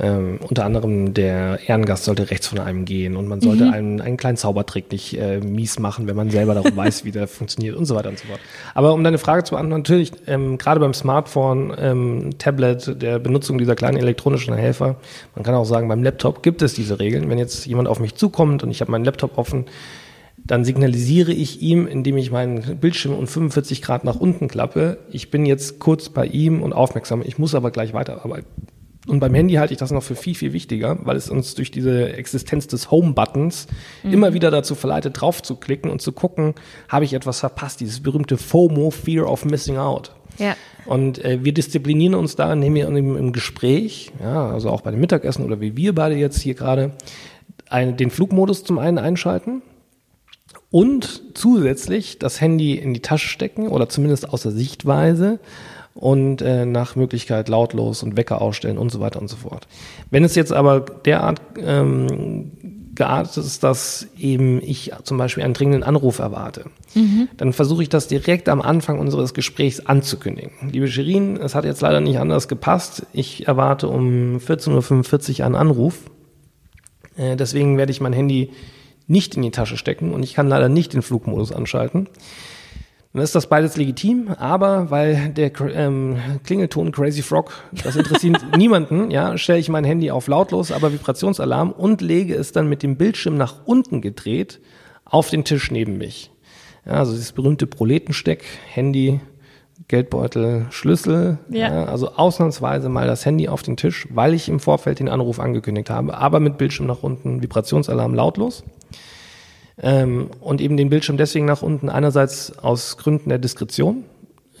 Ähm, 0.00 0.38
unter 0.48 0.64
anderem 0.64 1.12
der 1.12 1.58
Ehrengast 1.66 2.04
sollte 2.04 2.30
rechts 2.30 2.46
von 2.46 2.60
einem 2.60 2.84
gehen 2.84 3.16
und 3.16 3.26
man 3.26 3.40
sollte 3.40 3.64
mhm. 3.64 3.72
einen, 3.72 4.00
einen 4.00 4.16
kleinen 4.16 4.36
Zaubertrick 4.36 4.92
nicht 4.92 5.18
äh, 5.18 5.40
mies 5.40 5.80
machen, 5.80 6.06
wenn 6.06 6.14
man 6.14 6.30
selber 6.30 6.54
darum 6.54 6.76
weiß, 6.76 7.04
wie 7.04 7.10
der 7.10 7.26
funktioniert 7.28 7.74
und 7.74 7.84
so 7.84 7.96
weiter 7.96 8.08
und 8.08 8.18
so 8.18 8.28
fort. 8.28 8.38
Aber 8.74 8.92
um 8.94 9.02
deine 9.02 9.18
Frage 9.18 9.42
zu 9.42 9.52
beantworten, 9.52 9.80
natürlich, 9.80 10.12
ähm, 10.28 10.56
gerade 10.56 10.78
beim 10.78 10.94
Smartphone, 10.94 11.74
ähm, 11.76 12.30
Tablet, 12.38 13.02
der 13.02 13.18
Benutzung 13.18 13.58
dieser 13.58 13.74
kleinen 13.74 13.96
elektronischen 13.96 14.54
Helfer, 14.54 14.96
man 15.34 15.44
kann 15.44 15.54
auch 15.54 15.64
sagen, 15.64 15.88
beim 15.88 16.04
Laptop 16.04 16.44
gibt 16.44 16.62
es 16.62 16.74
diese 16.74 17.00
Regeln. 17.00 17.28
Wenn 17.28 17.38
jetzt 17.38 17.66
jemand 17.66 17.88
auf 17.88 17.98
mich 17.98 18.14
zukommt 18.14 18.62
und 18.62 18.70
ich 18.70 18.80
habe 18.80 18.92
meinen 18.92 19.04
Laptop 19.04 19.36
offen, 19.36 19.66
dann 20.36 20.64
signalisiere 20.64 21.32
ich 21.32 21.60
ihm, 21.60 21.88
indem 21.88 22.16
ich 22.16 22.30
meinen 22.30 22.78
Bildschirm 22.78 23.14
um 23.14 23.26
45 23.26 23.82
Grad 23.82 24.04
nach 24.04 24.16
unten 24.16 24.46
klappe, 24.46 24.98
ich 25.10 25.30
bin 25.32 25.44
jetzt 25.44 25.80
kurz 25.80 26.08
bei 26.08 26.24
ihm 26.24 26.62
und 26.62 26.72
aufmerksam, 26.72 27.22
ich 27.24 27.38
muss 27.38 27.56
aber 27.56 27.72
gleich 27.72 27.92
weiterarbeiten. 27.94 28.46
Und 29.08 29.20
beim 29.20 29.34
Handy 29.34 29.54
halte 29.54 29.72
ich 29.72 29.78
das 29.78 29.90
noch 29.90 30.02
für 30.02 30.14
viel, 30.14 30.34
viel 30.34 30.52
wichtiger, 30.52 30.98
weil 31.02 31.16
es 31.16 31.30
uns 31.30 31.54
durch 31.54 31.70
diese 31.70 32.12
Existenz 32.12 32.66
des 32.66 32.90
Home-Buttons 32.90 33.66
mhm. 34.02 34.12
immer 34.12 34.34
wieder 34.34 34.50
dazu 34.50 34.74
verleitet, 34.74 35.20
drauf 35.20 35.42
zu 35.42 35.56
klicken 35.56 35.90
und 35.90 36.02
zu 36.02 36.12
gucken, 36.12 36.54
habe 36.88 37.04
ich 37.04 37.14
etwas 37.14 37.40
verpasst, 37.40 37.80
dieses 37.80 38.00
berühmte 38.00 38.36
FOMO, 38.36 38.90
Fear 38.90 39.30
of 39.30 39.44
Missing 39.44 39.78
Out. 39.78 40.12
Ja. 40.38 40.56
Und 40.86 41.24
äh, 41.24 41.38
wir 41.42 41.52
disziplinieren 41.52 42.14
uns 42.14 42.36
da, 42.36 42.54
nehmen 42.54 42.76
wir 42.76 42.86
im, 42.86 43.16
im 43.16 43.32
Gespräch, 43.32 44.12
ja, 44.22 44.50
also 44.50 44.70
auch 44.70 44.82
bei 44.82 44.90
dem 44.90 45.00
Mittagessen 45.00 45.44
oder 45.44 45.60
wie 45.60 45.76
wir 45.76 45.94
beide 45.94 46.14
jetzt 46.14 46.40
hier 46.40 46.54
gerade, 46.54 46.92
den 47.70 48.10
Flugmodus 48.10 48.64
zum 48.64 48.78
einen 48.78 48.96
einschalten, 48.96 49.60
und 50.70 51.22
zusätzlich 51.34 52.18
das 52.18 52.40
Handy 52.40 52.74
in 52.74 52.92
die 52.92 53.00
Tasche 53.00 53.28
stecken 53.28 53.68
oder 53.68 53.88
zumindest 53.88 54.28
außer 54.28 54.50
Sichtweise 54.50 55.40
und 55.98 56.42
äh, 56.42 56.64
nach 56.64 56.94
Möglichkeit 56.94 57.48
lautlos 57.48 58.04
und 58.04 58.16
Wecker 58.16 58.40
ausstellen 58.40 58.78
und 58.78 58.92
so 58.92 59.00
weiter 59.00 59.20
und 59.20 59.26
so 59.26 59.36
fort. 59.36 59.66
Wenn 60.10 60.22
es 60.22 60.36
jetzt 60.36 60.52
aber 60.52 60.78
derart 60.78 61.40
ähm, 61.60 62.52
geartet 62.94 63.36
ist, 63.38 63.64
dass 63.64 64.06
eben 64.16 64.62
ich 64.62 64.92
zum 65.02 65.18
Beispiel 65.18 65.42
einen 65.42 65.54
dringenden 65.54 65.82
Anruf 65.82 66.20
erwarte, 66.20 66.66
mhm. 66.94 67.28
dann 67.36 67.52
versuche 67.52 67.82
ich 67.82 67.88
das 67.88 68.06
direkt 68.06 68.48
am 68.48 68.62
Anfang 68.62 69.00
unseres 69.00 69.34
Gesprächs 69.34 69.80
anzukündigen. 69.80 70.70
Liebe 70.70 70.86
Shirin, 70.86 71.36
es 71.36 71.56
hat 71.56 71.64
jetzt 71.64 71.80
leider 71.80 72.00
nicht 72.00 72.20
anders 72.20 72.46
gepasst. 72.46 73.04
Ich 73.12 73.48
erwarte 73.48 73.88
um 73.88 74.36
14.45 74.36 75.40
Uhr 75.40 75.46
einen 75.46 75.56
Anruf. 75.56 75.98
Äh, 77.16 77.34
deswegen 77.34 77.76
werde 77.76 77.90
ich 77.90 78.00
mein 78.00 78.12
Handy 78.12 78.52
nicht 79.08 79.34
in 79.34 79.42
die 79.42 79.50
Tasche 79.50 79.76
stecken 79.76 80.12
und 80.12 80.22
ich 80.22 80.34
kann 80.34 80.46
leider 80.46 80.68
nicht 80.68 80.92
den 80.92 81.02
Flugmodus 81.02 81.50
anschalten. 81.50 82.06
Dann 83.18 83.24
ist 83.24 83.34
das 83.34 83.48
beides 83.48 83.76
legitim, 83.76 84.28
aber 84.38 84.92
weil 84.92 85.30
der 85.30 85.50
ähm, 85.74 86.18
Klingelton 86.44 86.92
Crazy 86.92 87.22
Frog, 87.22 87.50
das 87.82 87.96
interessiert 87.96 88.40
niemanden, 88.56 89.10
ja, 89.10 89.36
stelle 89.36 89.58
ich 89.58 89.68
mein 89.68 89.82
Handy 89.82 90.12
auf 90.12 90.28
lautlos, 90.28 90.70
aber 90.70 90.92
Vibrationsalarm 90.92 91.72
und 91.72 92.00
lege 92.00 92.36
es 92.36 92.52
dann 92.52 92.68
mit 92.68 92.84
dem 92.84 92.96
Bildschirm 92.96 93.36
nach 93.36 93.56
unten 93.64 94.02
gedreht 94.02 94.60
auf 95.04 95.30
den 95.30 95.42
Tisch 95.42 95.72
neben 95.72 95.98
mich. 95.98 96.30
Ja, 96.86 96.92
also 96.92 97.16
das 97.16 97.32
berühmte 97.32 97.66
Proletensteck, 97.66 98.44
Handy, 98.68 99.18
Geldbeutel, 99.88 100.66
Schlüssel. 100.70 101.38
Ja. 101.50 101.74
ja. 101.74 101.84
also 101.86 102.12
ausnahmsweise 102.12 102.88
mal 102.88 103.08
das 103.08 103.26
Handy 103.26 103.48
auf 103.48 103.64
den 103.64 103.76
Tisch, 103.76 104.06
weil 104.10 104.32
ich 104.32 104.48
im 104.48 104.60
Vorfeld 104.60 105.00
den 105.00 105.08
Anruf 105.08 105.40
angekündigt 105.40 105.90
habe, 105.90 106.16
aber 106.16 106.38
mit 106.38 106.56
Bildschirm 106.56 106.86
nach 106.86 107.02
unten, 107.02 107.42
Vibrationsalarm 107.42 108.14
lautlos. 108.14 108.62
Ähm, 109.80 110.30
und 110.40 110.60
eben 110.60 110.76
den 110.76 110.90
Bildschirm 110.90 111.16
deswegen 111.16 111.46
nach 111.46 111.62
unten, 111.62 111.88
einerseits 111.88 112.58
aus 112.58 112.96
Gründen 112.96 113.28
der 113.28 113.38
Diskretion. 113.38 114.04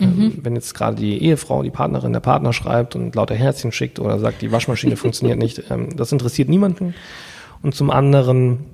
Ähm, 0.00 0.16
mhm. 0.16 0.38
wenn 0.44 0.54
jetzt 0.54 0.74
gerade 0.74 0.96
die 0.96 1.20
Ehefrau, 1.20 1.64
die 1.64 1.70
Partnerin, 1.70 2.12
der 2.12 2.20
Partner 2.20 2.52
schreibt 2.52 2.94
und 2.94 3.16
lauter 3.16 3.34
Herzchen 3.34 3.72
schickt 3.72 3.98
oder 3.98 4.20
sagt, 4.20 4.42
die 4.42 4.52
Waschmaschine 4.52 4.96
funktioniert 4.96 5.38
nicht, 5.38 5.64
ähm, 5.70 5.96
das 5.96 6.12
interessiert 6.12 6.48
niemanden. 6.48 6.94
Und 7.62 7.74
zum 7.74 7.90
anderen 7.90 8.64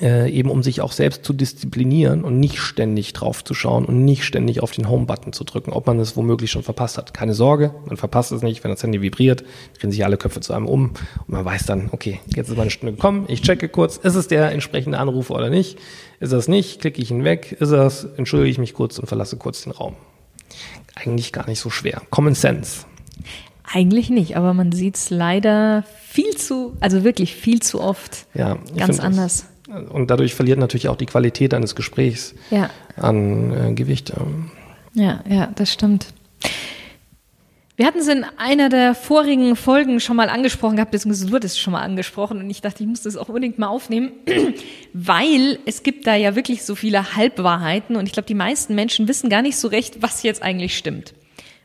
äh, 0.00 0.30
eben 0.30 0.50
um 0.50 0.62
sich 0.62 0.80
auch 0.80 0.92
selbst 0.92 1.24
zu 1.24 1.32
disziplinieren 1.32 2.24
und 2.24 2.40
nicht 2.40 2.58
ständig 2.58 3.12
drauf 3.12 3.44
zu 3.44 3.54
schauen 3.54 3.84
und 3.84 4.04
nicht 4.04 4.24
ständig 4.24 4.62
auf 4.62 4.72
den 4.72 4.88
Home-Button 4.88 5.32
zu 5.32 5.44
drücken, 5.44 5.72
ob 5.72 5.86
man 5.86 5.98
es 5.98 6.16
womöglich 6.16 6.50
schon 6.50 6.62
verpasst 6.62 6.98
hat. 6.98 7.14
Keine 7.14 7.34
Sorge, 7.34 7.74
man 7.86 7.96
verpasst 7.96 8.32
es 8.32 8.42
nicht. 8.42 8.64
Wenn 8.64 8.70
das 8.70 8.82
Handy 8.82 9.02
vibriert, 9.02 9.44
drehen 9.78 9.90
sich 9.90 10.04
alle 10.04 10.16
Köpfe 10.16 10.40
zu 10.40 10.52
einem 10.52 10.66
um 10.66 10.92
und 11.18 11.28
man 11.28 11.44
weiß 11.44 11.66
dann, 11.66 11.90
okay, 11.92 12.20
jetzt 12.34 12.48
ist 12.48 12.56
meine 12.56 12.70
Stunde 12.70 12.94
gekommen, 12.94 13.26
ich 13.28 13.42
checke 13.42 13.68
kurz, 13.68 13.96
ist 13.96 14.14
es 14.14 14.28
der 14.28 14.50
entsprechende 14.52 14.98
Anruf 14.98 15.30
oder 15.30 15.50
nicht? 15.50 15.78
Ist 16.20 16.32
es 16.32 16.48
nicht, 16.48 16.80
klicke 16.80 17.02
ich 17.02 17.10
ihn 17.10 17.24
weg, 17.24 17.56
ist 17.58 17.70
es, 17.70 18.04
entschuldige 18.16 18.50
ich 18.50 18.58
mich 18.58 18.74
kurz 18.74 18.98
und 18.98 19.06
verlasse 19.06 19.36
kurz 19.36 19.62
den 19.62 19.72
Raum. 19.72 19.96
Eigentlich 20.94 21.32
gar 21.32 21.48
nicht 21.48 21.58
so 21.58 21.70
schwer. 21.70 22.02
Common 22.10 22.34
Sense. 22.34 22.84
Eigentlich 23.64 24.10
nicht, 24.10 24.36
aber 24.36 24.52
man 24.52 24.72
sieht 24.72 24.96
es 24.96 25.10
leider 25.10 25.84
viel 26.06 26.36
zu, 26.36 26.76
also 26.80 27.04
wirklich 27.04 27.34
viel 27.34 27.60
zu 27.60 27.80
oft 27.80 28.26
ja, 28.34 28.58
ganz 28.76 29.00
anders. 29.00 29.46
Und 29.68 30.10
dadurch 30.10 30.34
verliert 30.34 30.58
natürlich 30.58 30.88
auch 30.88 30.96
die 30.96 31.06
Qualität 31.06 31.54
eines 31.54 31.74
Gesprächs 31.74 32.34
ja. 32.50 32.70
an 32.96 33.70
äh, 33.70 33.74
Gewicht. 33.74 34.12
Ja, 34.94 35.22
ja, 35.28 35.48
das 35.54 35.72
stimmt. 35.72 36.08
Wir 37.74 37.86
hatten 37.86 38.00
es 38.00 38.08
in 38.08 38.24
einer 38.36 38.68
der 38.68 38.94
vorigen 38.94 39.56
Folgen 39.56 39.98
schon 39.98 40.16
mal 40.16 40.28
angesprochen 40.28 40.76
gehabt, 40.76 40.90
beziehungsweise 40.90 41.26
du 41.26 41.34
hattest 41.34 41.54
es 41.56 41.60
schon 41.60 41.72
mal 41.72 41.80
angesprochen 41.80 42.38
und 42.38 42.50
ich 42.50 42.60
dachte, 42.60 42.82
ich 42.82 42.88
muss 42.88 43.02
das 43.02 43.16
auch 43.16 43.28
unbedingt 43.28 43.58
mal 43.58 43.68
aufnehmen, 43.68 44.12
weil 44.92 45.58
es 45.64 45.82
gibt 45.82 46.06
da 46.06 46.14
ja 46.14 46.36
wirklich 46.36 46.64
so 46.64 46.74
viele 46.74 47.16
Halbwahrheiten 47.16 47.96
und 47.96 48.06
ich 48.06 48.12
glaube, 48.12 48.26
die 48.26 48.34
meisten 48.34 48.74
Menschen 48.74 49.08
wissen 49.08 49.30
gar 49.30 49.40
nicht 49.40 49.56
so 49.56 49.68
recht, 49.68 50.02
was 50.02 50.22
jetzt 50.22 50.42
eigentlich 50.42 50.76
stimmt. 50.76 51.14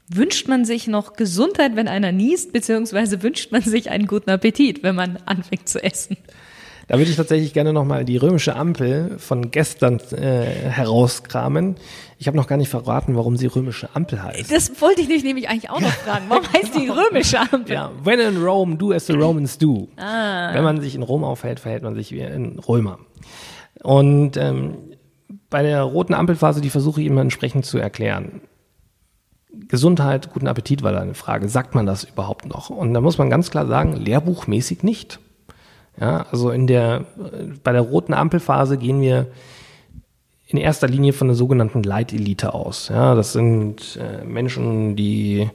Wünscht 0.08 0.48
man 0.48 0.64
sich 0.64 0.88
noch 0.88 1.14
Gesundheit, 1.14 1.76
wenn 1.76 1.90
einer 1.90 2.14
niest, 2.14 2.54
beziehungsweise 2.54 3.22
wünscht 3.22 3.52
man 3.52 3.62
sich 3.62 3.90
einen 3.90 4.08
guten 4.08 4.30
Appetit, 4.30 4.84
wenn 4.84 4.96
man 4.96 5.18
anfängt 5.26 5.68
zu 5.68 5.84
essen? 5.84 6.16
Da 6.88 6.98
würde 6.98 7.12
ich 7.12 7.18
tatsächlich 7.18 7.54
gerne 7.54 7.74
nochmal 7.74 8.06
die 8.06 8.16
römische 8.16 8.56
Ampel 8.56 9.20
von 9.20 9.52
gestern 9.52 10.00
äh, 10.12 10.46
herauskramen. 10.46 11.76
Ich 12.18 12.28
habe 12.28 12.38
noch 12.38 12.48
gar 12.48 12.56
nicht 12.56 12.70
verraten, 12.70 13.16
warum 13.18 13.36
sie 13.36 13.48
römische 13.48 13.90
Ampel 13.94 14.24
heißt. 14.24 14.50
Das 14.50 14.82
wollte 14.82 15.02
ich 15.02 15.24
nämlich 15.24 15.50
eigentlich 15.50 15.70
auch 15.70 15.82
noch 15.82 15.92
fragen. 15.92 16.26
Warum 16.30 16.46
heißt 16.54 16.76
die 16.76 16.88
römische 16.88 17.40
Ampel? 17.40 17.74
Ja, 17.74 17.92
when 18.04 18.22
in 18.22 18.42
Rome, 18.42 18.78
do 18.78 18.94
as 18.94 19.06
the 19.06 19.14
Romans 19.14 19.58
do. 19.58 19.90
Ah. 19.98 20.54
Wenn 20.54 20.64
man 20.64 20.80
sich 20.80 20.96
in 20.96 21.04
Rom 21.04 21.26
aufhält, 21.26 21.60
verhält 21.60 21.84
man 21.84 21.94
sich 21.94 22.12
wie 22.12 22.24
ein 22.24 22.58
Römer. 22.60 23.00
Und 23.84 24.38
ähm, 24.38 24.76
bei 25.50 25.64
der 25.64 25.82
roten 25.84 26.14
Ampelphase, 26.14 26.62
die 26.62 26.70
versuche 26.70 27.02
ich 27.02 27.08
immer 27.08 27.22
entsprechend 27.22 27.66
zu 27.66 27.78
erklären. 27.78 28.42
Gesundheit, 29.68 30.32
guten 30.32 30.48
Appetit 30.48 30.84
war 30.84 30.94
da 30.94 31.02
eine 31.02 31.16
Frage. 31.16 31.50
Sagt 31.50 31.76
man 31.76 31.86
das 31.86 32.06
überhaupt 32.06 32.46
noch? 32.46 32.70
Und 32.70 32.94
da 32.94 33.02
muss 33.02 33.18
man 33.18 33.30
ganz 33.30 33.52
klar 33.52 33.68
sagen, 33.68 33.94
lehrbuchmäßig 33.94 34.84
nicht. 34.84 35.20
Ja, 36.00 36.26
also 36.32 36.52
in 36.52 36.68
der, 36.68 37.06
bei 37.64 37.72
der 37.72 37.82
roten 37.82 38.14
Ampelphase 38.14 38.78
gehen 38.78 39.02
wir 39.02 39.28
in 40.48 40.58
erster 40.58 40.88
Linie 40.88 41.12
von 41.12 41.28
der 41.28 41.36
sogenannten 41.36 41.84
Leitelite 41.84 42.54
aus. 42.54 42.90
Ja, 42.90 43.16
das 43.16 43.34
sind 43.34 44.00
äh, 44.02 44.24
Menschen, 44.24 44.96
die 44.96 45.50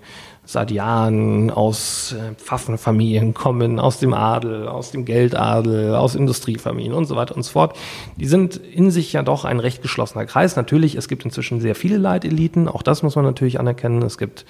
seit 0.44 0.70
Jahren 0.70 1.50
aus 1.50 2.12
äh, 2.12 2.34
Pfaffenfamilien 2.34 3.32
kommen, 3.32 3.78
aus 3.78 4.00
dem 4.00 4.12
Adel, 4.12 4.68
aus 4.68 4.90
dem 4.90 5.04
Geldadel, 5.04 5.94
aus 5.94 6.14
Industriefamilien 6.14 6.92
und 6.92 7.06
so 7.06 7.16
weiter 7.16 7.36
und 7.36 7.42
so 7.42 7.52
fort. 7.52 7.78
Die 8.16 8.26
sind 8.26 8.56
in 8.56 8.90
sich 8.90 9.12
ja 9.12 9.22
doch 9.22 9.44
ein 9.44 9.60
recht 9.60 9.80
geschlossener 9.80 10.26
Kreis. 10.26 10.56
Natürlich, 10.56 10.96
es 10.96 11.08
gibt 11.08 11.24
inzwischen 11.24 11.60
sehr 11.60 11.74
viele 11.74 11.96
Leiteliten, 11.96 12.68
auch 12.68 12.82
das 12.82 13.02
muss 13.02 13.16
man 13.16 13.24
natürlich 13.24 13.60
anerkennen. 13.60 14.02
Es 14.02 14.18
gibt 14.18 14.44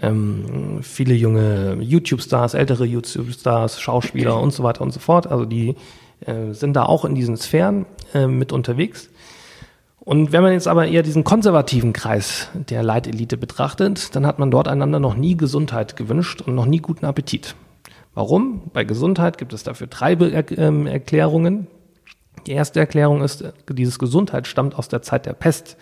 ähm, 0.00 0.78
viele 0.82 1.14
junge 1.14 1.78
YouTube-Stars, 1.80 2.54
ältere 2.54 2.84
YouTube-Stars, 2.84 3.80
Schauspieler 3.80 4.40
und 4.40 4.52
so 4.52 4.62
weiter 4.62 4.82
und 4.82 4.92
so 4.92 5.00
fort. 5.00 5.26
Also 5.26 5.44
die 5.44 5.76
äh, 6.20 6.52
sind 6.52 6.74
da 6.74 6.84
auch 6.84 7.04
in 7.04 7.14
diesen 7.14 7.36
Sphären 7.36 7.86
äh, 8.14 8.26
mit 8.26 8.52
unterwegs. 8.52 9.08
Und 10.00 10.32
wenn 10.32 10.42
man 10.42 10.52
jetzt 10.52 10.68
aber 10.68 10.86
eher 10.86 11.02
diesen 11.02 11.22
konservativen 11.22 11.92
Kreis 11.92 12.48
der 12.54 12.82
Leitelite 12.82 13.36
betrachtet, 13.36 14.16
dann 14.16 14.24
hat 14.24 14.38
man 14.38 14.50
dort 14.50 14.66
einander 14.66 15.00
noch 15.00 15.14
nie 15.14 15.36
Gesundheit 15.36 15.96
gewünscht 15.96 16.40
und 16.40 16.54
noch 16.54 16.64
nie 16.64 16.78
guten 16.78 17.04
Appetit. 17.04 17.54
Warum? 18.14 18.62
Bei 18.72 18.84
Gesundheit 18.84 19.36
gibt 19.36 19.52
es 19.52 19.64
dafür 19.64 19.86
drei 19.86 20.12
ähm, 20.12 20.86
Erklärungen. 20.86 21.66
Die 22.46 22.52
erste 22.52 22.80
Erklärung 22.80 23.22
ist, 23.22 23.44
dieses 23.68 23.98
Gesundheit 23.98 24.46
stammt 24.46 24.76
aus 24.78 24.88
der 24.88 25.02
Zeit 25.02 25.26
der 25.26 25.34
Pest. 25.34 25.76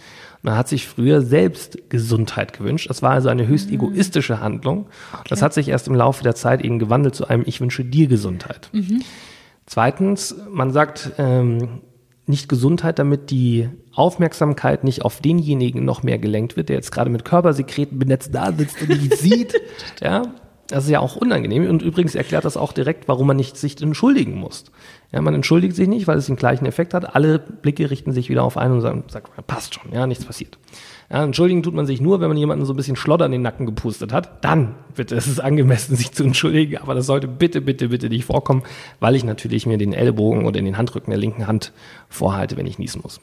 Man 0.47 0.57
hat 0.57 0.69
sich 0.69 0.87
früher 0.87 1.23
selbst 1.23 1.91
Gesundheit 1.91 2.53
gewünscht. 2.53 2.89
Das 2.89 3.03
war 3.03 3.11
also 3.11 3.29
eine 3.29 3.49
höchst 3.49 3.67
mhm. 3.67 3.75
egoistische 3.75 4.39
Handlung. 4.39 4.87
Das 5.29 5.43
hat 5.43 5.53
sich 5.53 5.67
erst 5.67 5.89
im 5.89 5.97
Laufe 5.97 6.23
der 6.23 6.37
Zeit 6.37 6.63
eben 6.63 6.79
gewandelt 6.79 7.17
zu 7.17 7.27
einem 7.27 7.43
Ich 7.45 7.61
wünsche 7.61 7.85
dir 7.85 8.07
Gesundheit. 8.07 8.71
Mhm. 8.73 9.03
Zweitens, 9.67 10.37
man 10.49 10.71
sagt, 10.71 11.11
ähm, 11.19 11.81
nicht 12.27 12.49
Gesundheit, 12.49 13.01
damit 13.01 13.33
die 13.33 13.69
Aufmerksamkeit 13.93 14.85
nicht 14.85 15.05
auf 15.05 15.21
denjenigen 15.21 15.85
noch 15.85 16.05
mehr 16.05 16.19
gelenkt 16.19 16.57
wird, 16.57 16.69
der 16.69 16.77
jetzt 16.77 16.93
gerade 16.93 17.11
mit 17.11 17.25
Körpersekreten 17.25 17.99
benetzt 17.99 18.33
da 18.33 18.53
sitzt 18.53 18.81
und 18.81 18.91
nicht 18.91 19.17
sieht. 19.17 19.53
Ja, 20.01 20.23
das 20.69 20.85
ist 20.85 20.91
ja 20.91 21.01
auch 21.01 21.17
unangenehm. 21.17 21.69
Und 21.69 21.83
übrigens 21.83 22.15
erklärt 22.15 22.45
das 22.45 22.57
auch 22.57 22.73
direkt, 22.73 23.09
warum 23.09 23.27
man 23.27 23.37
nicht 23.37 23.57
sich 23.57 23.81
entschuldigen 23.81 24.37
muss. 24.37 24.65
Ja, 25.13 25.21
man 25.21 25.35
entschuldigt 25.35 25.77
sich 25.77 25.89
nicht, 25.89 26.07
weil 26.07 26.19
es 26.19 26.27
den 26.27 26.37
gleichen 26.37 26.67
Effekt 26.67 26.95
hat. 26.95 27.15
Alle 27.15 27.39
Blicke 27.39 27.91
richten 27.91 28.13
sich 28.13 28.29
wieder 28.29 28.43
auf 28.43 28.57
einen 28.57 28.75
und 28.75 28.81
sagen, 28.81 29.05
sagt, 29.09 29.31
passt 29.47 29.75
schon, 29.75 29.93
ja, 29.93 30.07
nichts 30.07 30.25
passiert. 30.25 30.59
Ja, 31.11 31.23
entschuldigen 31.23 31.63
tut 31.63 31.75
man 31.75 31.87
sich 31.87 32.01
nur, 32.01 32.21
wenn 32.21 32.29
man 32.29 32.37
jemanden 32.37 32.65
so 32.65 32.73
ein 32.73 32.77
bisschen 32.77 32.97
Schlodder 32.97 33.27
in 33.27 33.33
den 33.33 33.43
Nacken 33.43 33.65
gepustet 33.65 34.13
hat. 34.13 34.45
Dann 34.45 34.75
bitte, 34.95 35.15
es 35.15 35.29
ist 35.29 35.41
angemessen, 35.41 35.95
sich 35.95 36.13
zu 36.13 36.25
entschuldigen. 36.25 36.79
Aber 36.79 36.95
das 36.95 37.07
sollte 37.07 37.29
bitte, 37.29 37.61
bitte, 37.61 37.89
bitte 37.89 38.09
nicht 38.09 38.25
vorkommen, 38.25 38.65
weil 38.99 39.15
ich 39.15 39.23
natürlich 39.23 39.67
mir 39.67 39.79
den 39.79 39.93
Ellbogen 39.93 40.47
oder 40.47 40.59
in 40.59 40.65
den 40.65 40.79
Handrücken 40.79 41.11
der 41.11 41.19
linken 41.19 41.47
Hand 41.47 41.73
vorhalte, 42.09 42.57
wenn 42.57 42.67
ich 42.67 42.79
niesen 42.79 43.03
muss. 43.03 43.21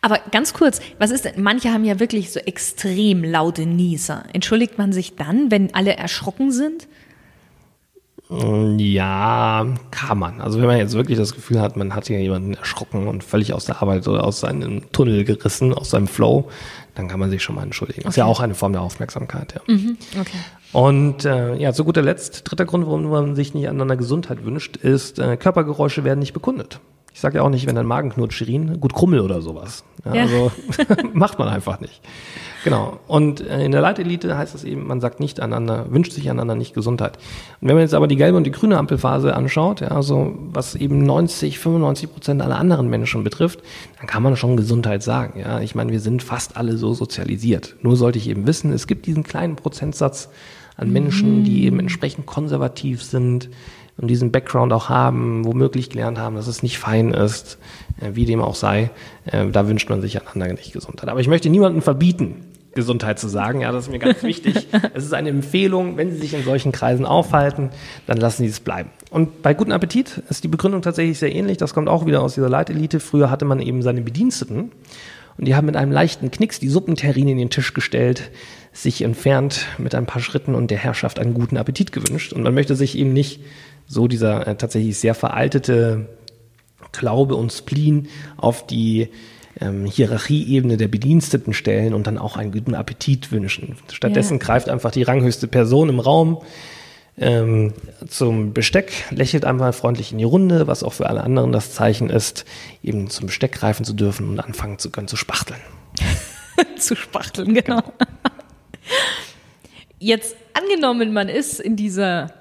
Aber 0.00 0.18
ganz 0.32 0.54
kurz, 0.54 0.80
was 0.98 1.10
ist 1.10 1.24
denn, 1.24 1.40
manche 1.42 1.72
haben 1.72 1.84
ja 1.84 2.00
wirklich 2.00 2.32
so 2.32 2.40
extrem 2.40 3.22
laute 3.22 3.66
Nieser. 3.66 4.24
Entschuldigt 4.32 4.78
man 4.78 4.92
sich 4.92 5.14
dann, 5.14 5.50
wenn 5.50 5.72
alle 5.74 5.96
erschrocken 5.96 6.50
sind? 6.50 6.88
Ja, 8.32 9.66
kann 9.90 10.18
man. 10.18 10.40
Also 10.40 10.60
wenn 10.60 10.68
man 10.68 10.78
jetzt 10.78 10.94
wirklich 10.94 11.18
das 11.18 11.34
Gefühl 11.34 11.60
hat, 11.60 11.76
man 11.76 11.96
hat 11.96 12.06
hier 12.06 12.20
jemanden 12.20 12.54
erschrocken 12.54 13.08
und 13.08 13.24
völlig 13.24 13.52
aus 13.52 13.64
der 13.64 13.82
Arbeit 13.82 14.06
oder 14.06 14.22
aus 14.22 14.38
seinem 14.38 14.92
Tunnel 14.92 15.24
gerissen, 15.24 15.74
aus 15.74 15.90
seinem 15.90 16.06
Flow, 16.06 16.48
dann 16.94 17.08
kann 17.08 17.20
man 17.20 17.30
sich 17.30 17.42
schon 17.42 17.54
mal 17.54 17.62
entschuldigen. 17.62 18.00
Okay. 18.00 18.08
Ist 18.10 18.16
ja 18.16 18.24
auch 18.24 18.40
eine 18.40 18.54
Form 18.54 18.72
der 18.72 18.82
Aufmerksamkeit, 18.82 19.54
ja. 19.54 19.74
Mhm, 19.74 19.96
okay. 20.20 20.38
Und 20.72 21.24
äh, 21.24 21.56
ja, 21.56 21.72
zu 21.72 21.84
guter 21.84 22.02
Letzt, 22.02 22.42
dritter 22.44 22.64
Grund, 22.64 22.86
warum 22.86 23.08
man 23.08 23.34
sich 23.34 23.54
nicht 23.54 23.68
aneinander 23.68 23.96
Gesundheit 23.96 24.44
wünscht, 24.44 24.76
ist, 24.76 25.18
äh, 25.18 25.36
Körpergeräusche 25.36 26.04
werden 26.04 26.20
nicht 26.20 26.32
bekundet. 26.32 26.80
Ich 27.12 27.20
sage 27.20 27.38
ja 27.38 27.42
auch 27.42 27.50
nicht, 27.50 27.66
wenn 27.66 27.74
dein 27.74 27.86
Magen 27.86 28.10
knurrt, 28.10 28.32
Shirin, 28.32 28.80
gut 28.80 28.94
Krummel 28.94 29.20
oder 29.20 29.42
sowas. 29.42 29.84
Ja, 30.04 30.14
ja. 30.14 30.22
Also 30.22 30.52
macht 31.12 31.38
man 31.38 31.48
einfach 31.48 31.80
nicht. 31.80 32.00
Genau. 32.64 33.00
Und 33.06 33.40
äh, 33.40 33.64
in 33.64 33.72
der 33.72 33.80
Leitelite 33.80 34.36
heißt 34.36 34.54
es 34.54 34.64
eben, 34.64 34.86
man 34.86 35.00
sagt 35.00 35.20
nicht 35.20 35.40
einander, 35.40 35.86
wünscht 35.90 36.12
sich 36.12 36.28
einander 36.28 36.54
nicht 36.54 36.74
Gesundheit. 36.74 37.16
Und 37.60 37.68
wenn 37.68 37.76
man 37.76 37.82
jetzt 37.82 37.94
aber 37.94 38.06
die 38.06 38.16
gelbe 38.16 38.36
und 38.36 38.44
die 38.44 38.50
grüne 38.50 38.78
Ampelphase 38.78 39.34
anschaut, 39.34 39.80
ja, 39.80 39.88
also 39.88 40.34
was 40.52 40.74
eben 40.74 41.04
90, 41.04 41.58
95 41.58 42.12
Prozent 42.12 42.42
aller 42.42 42.58
anderen 42.58 42.88
Menschen 42.88 43.24
betrifft, 43.24 43.60
dann 43.98 44.06
kann 44.06 44.22
man 44.22 44.36
schon 44.36 44.56
Gesundheit 44.56 45.02
sagen. 45.02 45.40
Ja, 45.40 45.60
ich 45.60 45.74
meine, 45.74 45.92
wir 45.92 46.00
sind 46.00 46.22
fast 46.22 46.56
alle 46.56 46.76
so 46.76 46.92
sozialisiert. 46.92 47.76
Nur 47.82 47.96
sollte 47.96 48.18
ich 48.18 48.28
eben 48.28 48.46
wissen, 48.46 48.72
es 48.72 48.86
gibt 48.86 49.06
diesen 49.06 49.22
kleinen 49.22 49.56
Prozentsatz 49.56 50.28
an 50.76 50.92
Menschen, 50.92 51.44
die 51.44 51.64
eben 51.64 51.78
entsprechend 51.78 52.26
konservativ 52.26 53.02
sind, 53.02 53.50
und 54.00 54.08
diesen 54.08 54.32
Background 54.32 54.72
auch 54.72 54.88
haben, 54.88 55.44
womöglich 55.44 55.90
gelernt 55.90 56.18
haben, 56.18 56.36
dass 56.36 56.46
es 56.46 56.62
nicht 56.62 56.78
fein 56.78 57.12
ist, 57.12 57.58
äh, 58.00 58.10
wie 58.14 58.24
dem 58.24 58.40
auch 58.40 58.54
sei, 58.54 58.90
äh, 59.26 59.46
da 59.46 59.68
wünscht 59.68 59.90
man 59.90 60.00
sich 60.00 60.20
einander 60.20 60.54
nicht 60.54 60.72
Gesundheit. 60.72 61.08
Aber 61.08 61.20
ich 61.20 61.28
möchte 61.28 61.50
niemandem 61.50 61.82
verbieten, 61.82 62.46
Gesundheit 62.74 63.18
zu 63.18 63.28
sagen. 63.28 63.62
Ja, 63.62 63.72
das 63.72 63.86
ist 63.86 63.90
mir 63.90 63.98
ganz 63.98 64.22
wichtig. 64.22 64.68
Es 64.94 65.04
ist 65.04 65.12
eine 65.12 65.28
Empfehlung, 65.28 65.96
wenn 65.96 66.12
Sie 66.12 66.18
sich 66.18 66.34
in 66.34 66.44
solchen 66.44 66.72
Kreisen 66.72 67.04
aufhalten, 67.04 67.70
dann 68.06 68.16
lassen 68.18 68.44
Sie 68.44 68.48
es 68.48 68.60
bleiben. 68.60 68.90
Und 69.10 69.42
bei 69.42 69.54
gutem 69.54 69.72
Appetit 69.72 70.22
ist 70.30 70.44
die 70.44 70.48
Begründung 70.48 70.82
tatsächlich 70.82 71.18
sehr 71.18 71.34
ähnlich. 71.34 71.58
Das 71.58 71.74
kommt 71.74 71.88
auch 71.88 72.06
wieder 72.06 72.22
aus 72.22 72.34
dieser 72.34 72.48
Leitelite. 72.48 73.00
Früher 73.00 73.30
hatte 73.30 73.44
man 73.44 73.60
eben 73.60 73.82
seine 73.82 74.02
Bediensteten 74.02 74.70
und 75.36 75.48
die 75.48 75.54
haben 75.54 75.66
mit 75.66 75.76
einem 75.76 75.90
leichten 75.90 76.30
Knicks 76.30 76.60
die 76.60 76.68
Suppenterrine 76.68 77.32
in 77.32 77.38
den 77.38 77.50
Tisch 77.50 77.74
gestellt, 77.74 78.30
sich 78.72 79.02
entfernt 79.02 79.66
mit 79.78 79.94
ein 79.94 80.06
paar 80.06 80.22
Schritten 80.22 80.54
und 80.54 80.70
der 80.70 80.78
Herrschaft 80.78 81.18
einen 81.18 81.34
guten 81.34 81.56
Appetit 81.56 81.92
gewünscht. 81.92 82.32
Und 82.32 82.42
man 82.42 82.54
möchte 82.54 82.76
sich 82.76 82.96
eben 82.96 83.12
nicht 83.12 83.40
so 83.90 84.06
dieser 84.06 84.46
äh, 84.46 84.54
tatsächlich 84.54 84.98
sehr 84.98 85.16
veraltete 85.16 86.06
Glaube 86.92 87.34
und 87.34 87.52
Spleen 87.52 88.08
auf 88.36 88.64
die 88.64 89.08
ähm, 89.60 89.84
Hierarchieebene 89.84 90.76
der 90.76 90.86
Bediensteten 90.86 91.52
stellen 91.52 91.92
und 91.92 92.06
dann 92.06 92.16
auch 92.16 92.36
einen 92.36 92.52
guten 92.52 92.74
Appetit 92.74 93.32
wünschen. 93.32 93.76
Stattdessen 93.92 94.34
ja. 94.34 94.38
greift 94.38 94.68
einfach 94.68 94.92
die 94.92 95.02
ranghöchste 95.02 95.48
Person 95.48 95.88
im 95.88 95.98
Raum 95.98 96.40
ähm, 97.18 97.72
zum 98.08 98.52
Besteck, 98.52 98.92
lächelt 99.10 99.44
einmal 99.44 99.72
freundlich 99.72 100.12
in 100.12 100.18
die 100.18 100.24
Runde, 100.24 100.68
was 100.68 100.84
auch 100.84 100.92
für 100.92 101.08
alle 101.08 101.24
anderen 101.24 101.50
das 101.50 101.74
Zeichen 101.74 102.10
ist, 102.10 102.44
eben 102.84 103.10
zum 103.10 103.26
Besteck 103.26 103.52
greifen 103.52 103.84
zu 103.84 103.92
dürfen 103.92 104.28
und 104.28 104.38
anfangen 104.38 104.78
zu 104.78 104.90
können 104.90 105.08
zu 105.08 105.16
spachteln. 105.16 105.60
zu 106.78 106.94
spachteln, 106.94 107.54
genau. 107.54 107.80
genau. 107.80 107.92
Jetzt 109.98 110.36
angenommen, 110.54 111.12
man 111.12 111.28
ist 111.28 111.60
in 111.60 111.74
dieser 111.74 112.32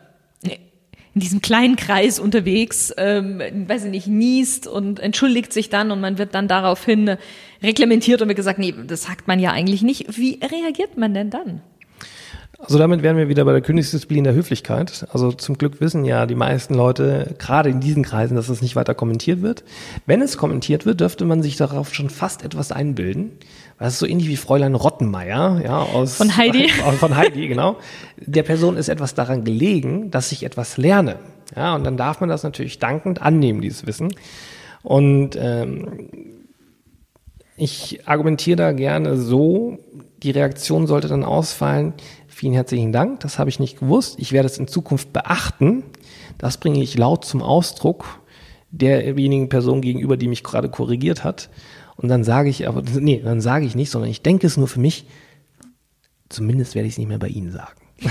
in 1.16 1.22
diesem 1.22 1.42
kleinen 1.42 1.76
Kreis 1.76 2.20
unterwegs, 2.20 2.94
ähm, 2.98 3.42
weiß 3.68 3.86
ich 3.86 3.92
nicht, 3.92 4.08
niest 4.08 4.68
und 4.68 5.00
entschuldigt 5.00 5.52
sich 5.52 5.70
dann 5.70 5.92
und 5.92 6.02
man 6.02 6.18
wird 6.18 6.36
dann 6.36 6.48
daraufhin 6.48 7.18
reglementiert 7.64 8.22
und 8.22 8.28
wird 8.28 8.38
gesagt, 8.38 8.60
nee, 8.60 8.74
das 8.88 9.04
sagt 9.04 9.28
man 9.28 9.40
ja 9.40 9.52
eigentlich 9.52 9.82
nicht. 9.82 10.18
Wie 10.18 10.40
reagiert 10.42 10.98
man 10.98 11.14
denn 11.14 11.30
dann? 11.30 11.62
Also 12.62 12.78
damit 12.78 13.04
wären 13.04 13.16
wir 13.16 13.30
wieder 13.30 13.46
bei 13.46 13.54
der 13.54 13.62
Königsdisziplin 13.62 14.26
der 14.26 14.34
Höflichkeit. 14.34 15.08
Also 15.14 15.32
zum 15.32 15.58
Glück 15.58 15.80
wissen 15.80 16.04
ja 16.04 16.26
die 16.26 16.36
meisten 16.36 16.74
Leute, 16.74 17.34
gerade 17.40 17.70
in 17.70 17.80
diesen 17.80 18.04
Kreisen, 18.04 18.36
dass 18.36 18.50
es 18.50 18.62
nicht 18.62 18.76
weiter 18.76 18.94
kommentiert 18.94 19.42
wird. 19.42 19.64
Wenn 20.06 20.22
es 20.22 20.36
kommentiert 20.36 20.86
wird, 20.86 21.00
dürfte 21.00 21.24
man 21.24 21.42
sich 21.42 21.56
darauf 21.56 21.94
schon 21.94 22.10
fast 22.10 22.44
etwas 22.44 22.74
einbilden. 22.74 23.32
Das 23.80 23.94
ist 23.94 24.00
so 24.00 24.06
ähnlich 24.06 24.28
wie 24.28 24.36
Fräulein 24.36 24.76
Rottenmeier, 24.76 25.62
ja, 25.64 25.80
aus, 25.80 26.16
von 26.16 26.36
Heidi. 26.36 26.70
Von 27.00 27.16
Heidi, 27.16 27.48
genau. 27.48 27.78
Der 28.18 28.44
Person 28.44 28.76
ist 28.76 28.90
etwas 28.90 29.14
daran 29.14 29.46
gelegen, 29.46 30.12
dass 30.12 30.34
ich 30.34 30.44
etwas 30.44 30.76
lerne. 30.76 31.18
Ja, 31.56 31.76
und 31.76 31.86
dann 31.86 31.96
darf 31.96 32.20
man 32.20 32.30
das 32.30 32.44
natürlich 32.44 32.80
dankend 32.80 33.22
annehmen, 33.22 33.62
dieses 33.62 33.88
Wissen. 33.88 34.14
Und 34.84 35.38
ähm, 35.40 36.10
ich 37.56 38.02
argumentiere 38.06 38.58
da 38.58 38.72
gerne 38.74 39.18
so, 39.18 39.80
die 40.24 40.32
Reaktion 40.32 40.86
sollte 40.86 41.08
dann 41.08 41.24
ausfallen, 41.24 41.94
Vielen 42.40 42.54
herzlichen 42.54 42.94
Dank, 42.94 43.20
das 43.20 43.38
habe 43.38 43.50
ich 43.50 43.60
nicht 43.60 43.82
gewusst. 43.82 44.16
Ich 44.18 44.32
werde 44.32 44.46
es 44.46 44.58
in 44.58 44.70
Zukunft 44.70 45.12
beachten. 45.12 45.84
Das 46.38 46.56
bringe 46.56 46.82
ich 46.82 46.98
laut 46.98 47.26
zum 47.26 47.42
Ausdruck 47.42 48.22
derjenigen 48.72 49.50
Person 49.50 49.82
gegenüber, 49.82 50.16
die 50.16 50.30
mich 50.30 50.42
gerade 50.42 50.70
korrigiert 50.70 51.26
hat. 51.26 51.50
Und 52.00 52.10
dann 52.10 52.24
sage 52.24 52.50
ich 52.50 52.68
aber, 52.68 52.82
nee, 53.00 53.22
dann 53.24 53.42
sage 53.42 53.66
ich 53.66 53.76
nicht, 53.76 53.92
sondern 53.92 54.10
ich 54.10 54.22
denke 54.22 54.48
es 54.48 54.58
nur 54.58 54.68
für 54.68 54.80
mich, 54.80 55.06
zumindest 56.30 56.76
werde 56.76 56.88
ich 56.88 56.94
es 56.94 56.98
nicht 56.98 57.10
mehr 57.10 57.20
bei 57.20 57.28
Ihnen 57.28 57.52
sagen. 57.52 57.80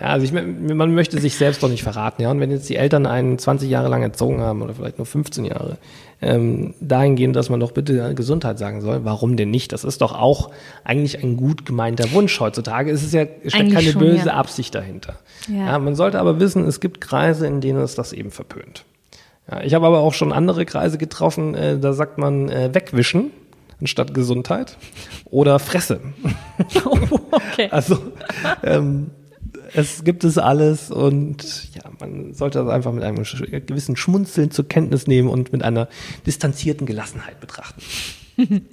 Ja, 0.00 0.08
also 0.08 0.24
ich, 0.24 0.32
man 0.32 0.94
möchte 0.94 1.20
sich 1.20 1.36
selbst 1.36 1.62
doch 1.62 1.68
nicht 1.68 1.82
verraten. 1.82 2.22
Ja? 2.22 2.30
Und 2.30 2.40
wenn 2.40 2.50
jetzt 2.50 2.68
die 2.68 2.76
Eltern 2.76 3.06
einen 3.06 3.38
20 3.38 3.70
Jahre 3.70 3.88
lang 3.88 4.02
erzogen 4.02 4.40
haben 4.40 4.62
oder 4.62 4.74
vielleicht 4.74 4.98
nur 4.98 5.06
15 5.06 5.44
Jahre, 5.44 5.78
ähm, 6.20 6.74
dahingehend, 6.80 7.36
dass 7.36 7.50
man 7.50 7.60
doch 7.60 7.72
bitte 7.72 8.14
Gesundheit 8.14 8.58
sagen 8.58 8.80
soll, 8.80 9.04
warum 9.04 9.36
denn 9.36 9.50
nicht? 9.50 9.72
Das 9.72 9.84
ist 9.84 10.00
doch 10.00 10.12
auch 10.12 10.50
eigentlich 10.82 11.22
ein 11.22 11.36
gut 11.36 11.66
gemeinter 11.66 12.10
Wunsch 12.12 12.38
heutzutage. 12.40 12.90
Es 12.90 13.02
ist 13.02 13.14
ja, 13.14 13.22
steckt 13.24 13.54
eigentlich 13.54 13.74
keine 13.74 13.92
schon, 13.92 14.00
böse 14.00 14.26
ja. 14.26 14.34
Absicht 14.34 14.74
dahinter. 14.74 15.14
Ja. 15.48 15.66
ja. 15.66 15.78
man 15.78 15.94
sollte 15.94 16.18
aber 16.18 16.40
wissen, 16.40 16.66
es 16.66 16.80
gibt 16.80 17.00
Kreise, 17.00 17.46
in 17.46 17.60
denen 17.60 17.80
es 17.80 17.94
das 17.94 18.12
eben 18.12 18.30
verpönt. 18.30 18.84
Ja, 19.50 19.62
ich 19.62 19.74
habe 19.74 19.86
aber 19.86 20.00
auch 20.00 20.14
schon 20.14 20.32
andere 20.32 20.64
Kreise 20.64 20.98
getroffen, 20.98 21.54
äh, 21.54 21.78
da 21.78 21.92
sagt 21.92 22.18
man 22.18 22.48
äh, 22.48 22.74
wegwischen 22.74 23.30
anstatt 23.80 24.14
Gesundheit 24.14 24.78
oder 25.26 25.58
Fresse. 25.58 26.00
Oh, 26.84 26.98
okay. 27.32 27.68
Also 27.70 27.98
ähm, 28.62 29.10
es 29.74 30.04
gibt 30.04 30.24
es 30.24 30.38
alles 30.38 30.90
und 30.90 31.74
ja, 31.74 31.82
man 32.00 32.32
sollte 32.32 32.60
das 32.60 32.68
einfach 32.68 32.92
mit 32.92 33.02
einem 33.02 33.24
gewissen 33.24 33.96
Schmunzeln 33.96 34.50
zur 34.50 34.68
Kenntnis 34.68 35.06
nehmen 35.06 35.28
und 35.28 35.52
mit 35.52 35.62
einer 35.62 35.88
distanzierten 36.26 36.86
Gelassenheit 36.86 37.40
betrachten. 37.40 37.82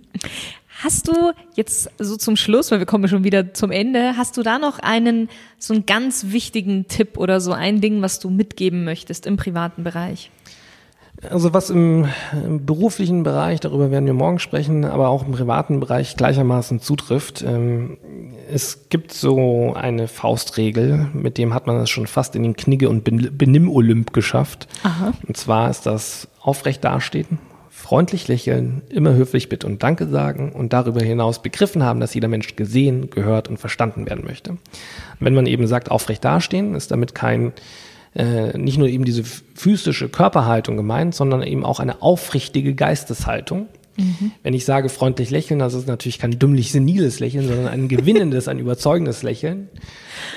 Hast 0.83 1.07
du 1.07 1.13
jetzt 1.55 1.89
so 1.99 2.17
zum 2.17 2.35
Schluss, 2.35 2.71
weil 2.71 2.79
wir 2.79 2.85
kommen 2.87 3.07
schon 3.07 3.23
wieder 3.23 3.53
zum 3.53 3.69
Ende, 3.69 4.17
hast 4.17 4.35
du 4.35 4.41
da 4.41 4.57
noch 4.57 4.79
einen, 4.79 5.29
so 5.59 5.75
einen 5.75 5.85
ganz 5.85 6.27
wichtigen 6.29 6.87
Tipp 6.87 7.17
oder 7.17 7.39
so 7.39 7.51
ein 7.51 7.81
Ding, 7.81 8.01
was 8.01 8.19
du 8.19 8.31
mitgeben 8.31 8.83
möchtest 8.83 9.27
im 9.27 9.37
privaten 9.37 9.83
Bereich? 9.83 10.31
Also 11.29 11.53
was 11.53 11.69
im, 11.69 12.07
im, 12.33 12.65
beruflichen 12.65 13.23
Bereich, 13.23 13.59
darüber 13.59 13.91
werden 13.91 14.05
wir 14.05 14.13
morgen 14.13 14.39
sprechen, 14.39 14.85
aber 14.85 15.09
auch 15.09 15.25
im 15.25 15.31
privaten 15.31 15.79
Bereich 15.79 16.17
gleichermaßen 16.17 16.79
zutrifft. 16.79 17.43
Ähm, 17.43 17.97
es 18.51 18.89
gibt 18.89 19.13
so 19.13 19.73
eine 19.75 20.07
Faustregel, 20.07 21.09
mit 21.13 21.37
dem 21.37 21.53
hat 21.53 21.67
man 21.67 21.77
es 21.77 21.89
schon 21.89 22.07
fast 22.07 22.35
in 22.35 22.43
den 22.43 22.55
Knigge- 22.55 22.89
und 22.89 23.03
Benimm-Olymp 23.03 24.13
geschafft. 24.13 24.67
Aha. 24.83 25.13
Und 25.27 25.37
zwar 25.37 25.69
ist 25.69 25.85
das 25.85 26.27
aufrecht 26.41 26.83
dastehen, 26.83 27.37
freundlich 27.69 28.27
lächeln, 28.27 28.81
immer 28.89 29.13
höflich 29.13 29.47
Bitte 29.47 29.67
und 29.67 29.83
Danke 29.83 30.07
sagen 30.07 30.51
und 30.51 30.73
darüber 30.73 31.01
hinaus 31.01 31.41
begriffen 31.41 31.83
haben, 31.83 31.99
dass 31.99 32.15
jeder 32.15 32.27
Mensch 32.29 32.55
gesehen, 32.55 33.11
gehört 33.11 33.47
und 33.47 33.57
verstanden 33.57 34.07
werden 34.07 34.25
möchte. 34.25 34.57
wenn 35.19 35.35
man 35.35 35.45
eben 35.45 35.67
sagt, 35.67 35.91
aufrecht 35.91 36.25
dastehen, 36.25 36.73
ist 36.73 36.89
damit 36.89 37.13
kein 37.13 37.53
äh, 38.15 38.57
nicht 38.57 38.77
nur 38.77 38.87
eben 38.87 39.05
diese 39.05 39.23
physische 39.23 40.09
Körperhaltung 40.09 40.77
gemeint, 40.77 41.15
sondern 41.15 41.43
eben 41.43 41.65
auch 41.65 41.79
eine 41.79 42.01
aufrichtige 42.01 42.75
Geisteshaltung. 42.75 43.67
Mhm. 43.97 44.31
Wenn 44.43 44.53
ich 44.53 44.65
sage 44.65 44.89
freundlich 44.89 45.29
lächeln, 45.29 45.59
das 45.59 45.73
ist 45.73 45.87
natürlich 45.87 46.19
kein 46.19 46.39
dümmlich 46.39 46.71
seniles 46.71 47.19
Lächeln, 47.19 47.47
sondern 47.47 47.67
ein 47.67 47.87
gewinnendes, 47.87 48.47
ein 48.47 48.59
überzeugendes 48.59 49.23
Lächeln. 49.23 49.69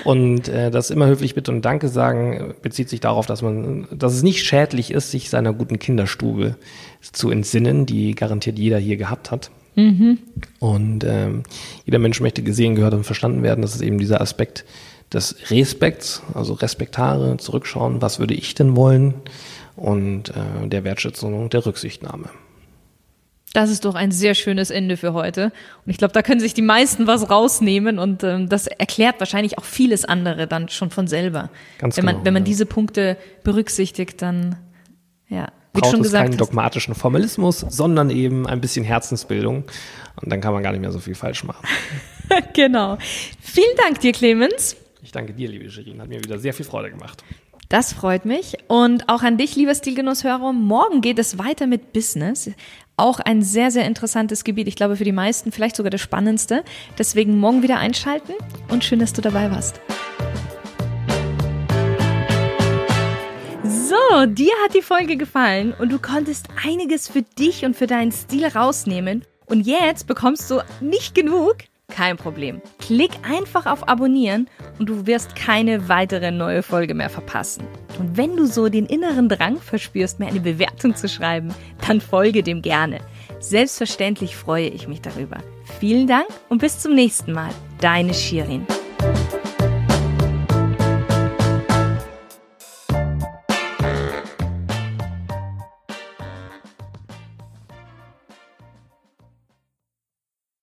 Und 0.03 0.47
äh, 0.47 0.71
das 0.71 0.89
immer 0.89 1.07
höflich 1.07 1.35
Bitte 1.35 1.51
und 1.51 1.63
Danke 1.63 1.87
sagen 1.87 2.53
bezieht 2.61 2.89
sich 2.89 2.99
darauf, 2.99 3.25
dass 3.25 3.41
man, 3.41 3.87
dass 3.91 4.13
es 4.13 4.23
nicht 4.23 4.45
schädlich 4.45 4.91
ist, 4.91 5.11
sich 5.11 5.29
seiner 5.29 5.53
guten 5.53 5.79
Kinderstube 5.79 6.55
zu 7.01 7.29
entsinnen, 7.29 7.85
die 7.85 8.15
garantiert 8.15 8.59
jeder 8.59 8.77
hier 8.77 8.97
gehabt 8.97 9.31
hat. 9.31 9.51
Mhm. 9.75 10.19
Und 10.59 11.03
ähm, 11.05 11.43
jeder 11.85 11.99
Mensch 11.99 12.21
möchte 12.21 12.41
gesehen, 12.43 12.75
gehört 12.75 12.93
und 12.93 13.03
verstanden 13.03 13.43
werden. 13.43 13.61
Das 13.61 13.75
ist 13.75 13.81
eben 13.81 13.99
dieser 13.99 14.21
Aspekt, 14.21 14.65
des 15.15 15.49
Respekts, 15.49 16.21
also 16.33 16.53
respektare, 16.53 17.37
zurückschauen, 17.37 18.01
was 18.01 18.19
würde 18.19 18.33
ich 18.33 18.53
denn 18.53 18.75
wollen 18.75 19.15
und 19.75 20.29
äh, 20.29 20.67
der 20.67 20.83
Wertschätzung 20.83 21.33
und 21.33 21.53
der 21.53 21.65
Rücksichtnahme. 21.65 22.29
Das 23.53 23.69
ist 23.69 23.85
doch 23.85 23.95
ein 23.95 24.11
sehr 24.11 24.35
schönes 24.35 24.69
Ende 24.69 24.97
für 24.97 25.13
heute. 25.13 25.45
Und 25.85 25.89
ich 25.89 25.97
glaube, 25.97 26.13
da 26.13 26.21
können 26.21 26.41
sich 26.41 26.53
die 26.53 26.61
meisten 26.61 27.07
was 27.07 27.29
rausnehmen 27.29 27.99
und 27.99 28.21
ähm, 28.23 28.49
das 28.49 28.67
erklärt 28.67 29.15
wahrscheinlich 29.19 29.57
auch 29.57 29.63
vieles 29.63 30.03
andere 30.03 30.45
dann 30.45 30.67
schon 30.67 30.91
von 30.91 31.07
selber. 31.07 31.49
Ganz 31.77 31.95
wenn 31.95 32.03
man, 32.03 32.15
genau, 32.15 32.25
wenn 32.25 32.33
man 32.33 32.43
ja. 32.43 32.47
diese 32.47 32.65
Punkte 32.65 33.15
berücksichtigt, 33.43 34.21
dann 34.21 34.57
ja. 35.29 35.47
Wie 35.73 35.79
braucht 35.79 35.91
schon 35.91 36.01
es 36.01 36.11
keinen 36.11 36.31
hast. 36.31 36.41
dogmatischen 36.41 36.95
Formalismus, 36.95 37.59
sondern 37.59 38.09
eben 38.09 38.45
ein 38.45 38.59
bisschen 38.59 38.83
Herzensbildung. 38.83 39.63
Und 40.21 40.31
dann 40.31 40.41
kann 40.41 40.53
man 40.53 40.61
gar 40.61 40.71
nicht 40.71 40.81
mehr 40.81 40.91
so 40.91 40.99
viel 40.99 41.15
falsch 41.15 41.45
machen. 41.45 41.65
genau. 42.53 42.97
Vielen 43.39 43.75
Dank 43.77 43.99
dir, 44.01 44.11
Clemens. 44.11 44.75
Ich 45.05 45.11
danke 45.11 45.33
dir, 45.33 45.47
liebe 45.47 45.69
Shirin. 45.69 46.01
Hat 46.01 46.09
mir 46.09 46.23
wieder 46.23 46.39
sehr 46.39 46.51
viel 46.51 46.65
Freude 46.65 46.89
gemacht. 46.89 47.23
Das 47.69 47.93
freut 47.93 48.25
mich. 48.25 48.57
Und 48.67 49.07
auch 49.07 49.21
an 49.21 49.37
dich, 49.37 49.55
lieber 49.55 49.75
Stilgenusshörer. 49.75 50.51
Morgen 50.51 51.01
geht 51.01 51.19
es 51.19 51.37
weiter 51.37 51.67
mit 51.67 51.93
Business. 51.93 52.49
Auch 52.97 53.19
ein 53.19 53.43
sehr, 53.43 53.69
sehr 53.69 53.85
interessantes 53.85 54.43
Gebiet. 54.43 54.67
Ich 54.67 54.75
glaube, 54.75 54.95
für 54.95 55.03
die 55.03 55.11
meisten 55.11 55.51
vielleicht 55.51 55.75
sogar 55.75 55.91
das 55.91 56.01
spannendste. 56.01 56.63
Deswegen 56.97 57.37
morgen 57.37 57.61
wieder 57.61 57.77
einschalten 57.77 58.33
und 58.69 58.83
schön, 58.83 58.97
dass 58.97 59.13
du 59.13 59.21
dabei 59.21 59.51
warst. 59.51 59.79
So, 63.63 64.25
dir 64.25 64.53
hat 64.63 64.73
die 64.73 64.81
Folge 64.81 65.17
gefallen 65.17 65.75
und 65.77 65.91
du 65.91 65.99
konntest 65.99 66.47
einiges 66.65 67.07
für 67.07 67.21
dich 67.21 67.63
und 67.63 67.75
für 67.75 67.85
deinen 67.85 68.11
Stil 68.11 68.47
rausnehmen. 68.47 69.23
Und 69.45 69.67
jetzt 69.67 70.07
bekommst 70.07 70.49
du 70.49 70.61
nicht 70.81 71.13
genug 71.13 71.57
kein 71.95 72.17
Problem. 72.17 72.61
Klick 72.79 73.11
einfach 73.23 73.65
auf 73.65 73.87
Abonnieren 73.87 74.49
und 74.79 74.89
du 74.89 75.07
wirst 75.07 75.35
keine 75.35 75.87
weitere 75.87 76.31
neue 76.31 76.61
Folge 76.61 76.93
mehr 76.93 77.09
verpassen. 77.09 77.63
Und 77.97 78.17
wenn 78.17 78.35
du 78.35 78.45
so 78.45 78.67
den 78.67 78.85
inneren 78.85 79.29
Drang 79.29 79.57
verspürst, 79.57 80.19
mir 80.19 80.27
eine 80.27 80.41
Bewertung 80.41 80.95
zu 80.95 81.07
schreiben, 81.07 81.53
dann 81.87 82.01
folge 82.01 82.43
dem 82.43 82.61
gerne. 82.61 82.99
Selbstverständlich 83.39 84.35
freue 84.35 84.67
ich 84.67 84.87
mich 84.87 85.01
darüber. 85.01 85.37
Vielen 85.79 86.07
Dank 86.07 86.27
und 86.49 86.59
bis 86.59 86.79
zum 86.79 86.95
nächsten 86.95 87.31
Mal. 87.31 87.51
Deine 87.79 88.13
Shirin. 88.13 88.65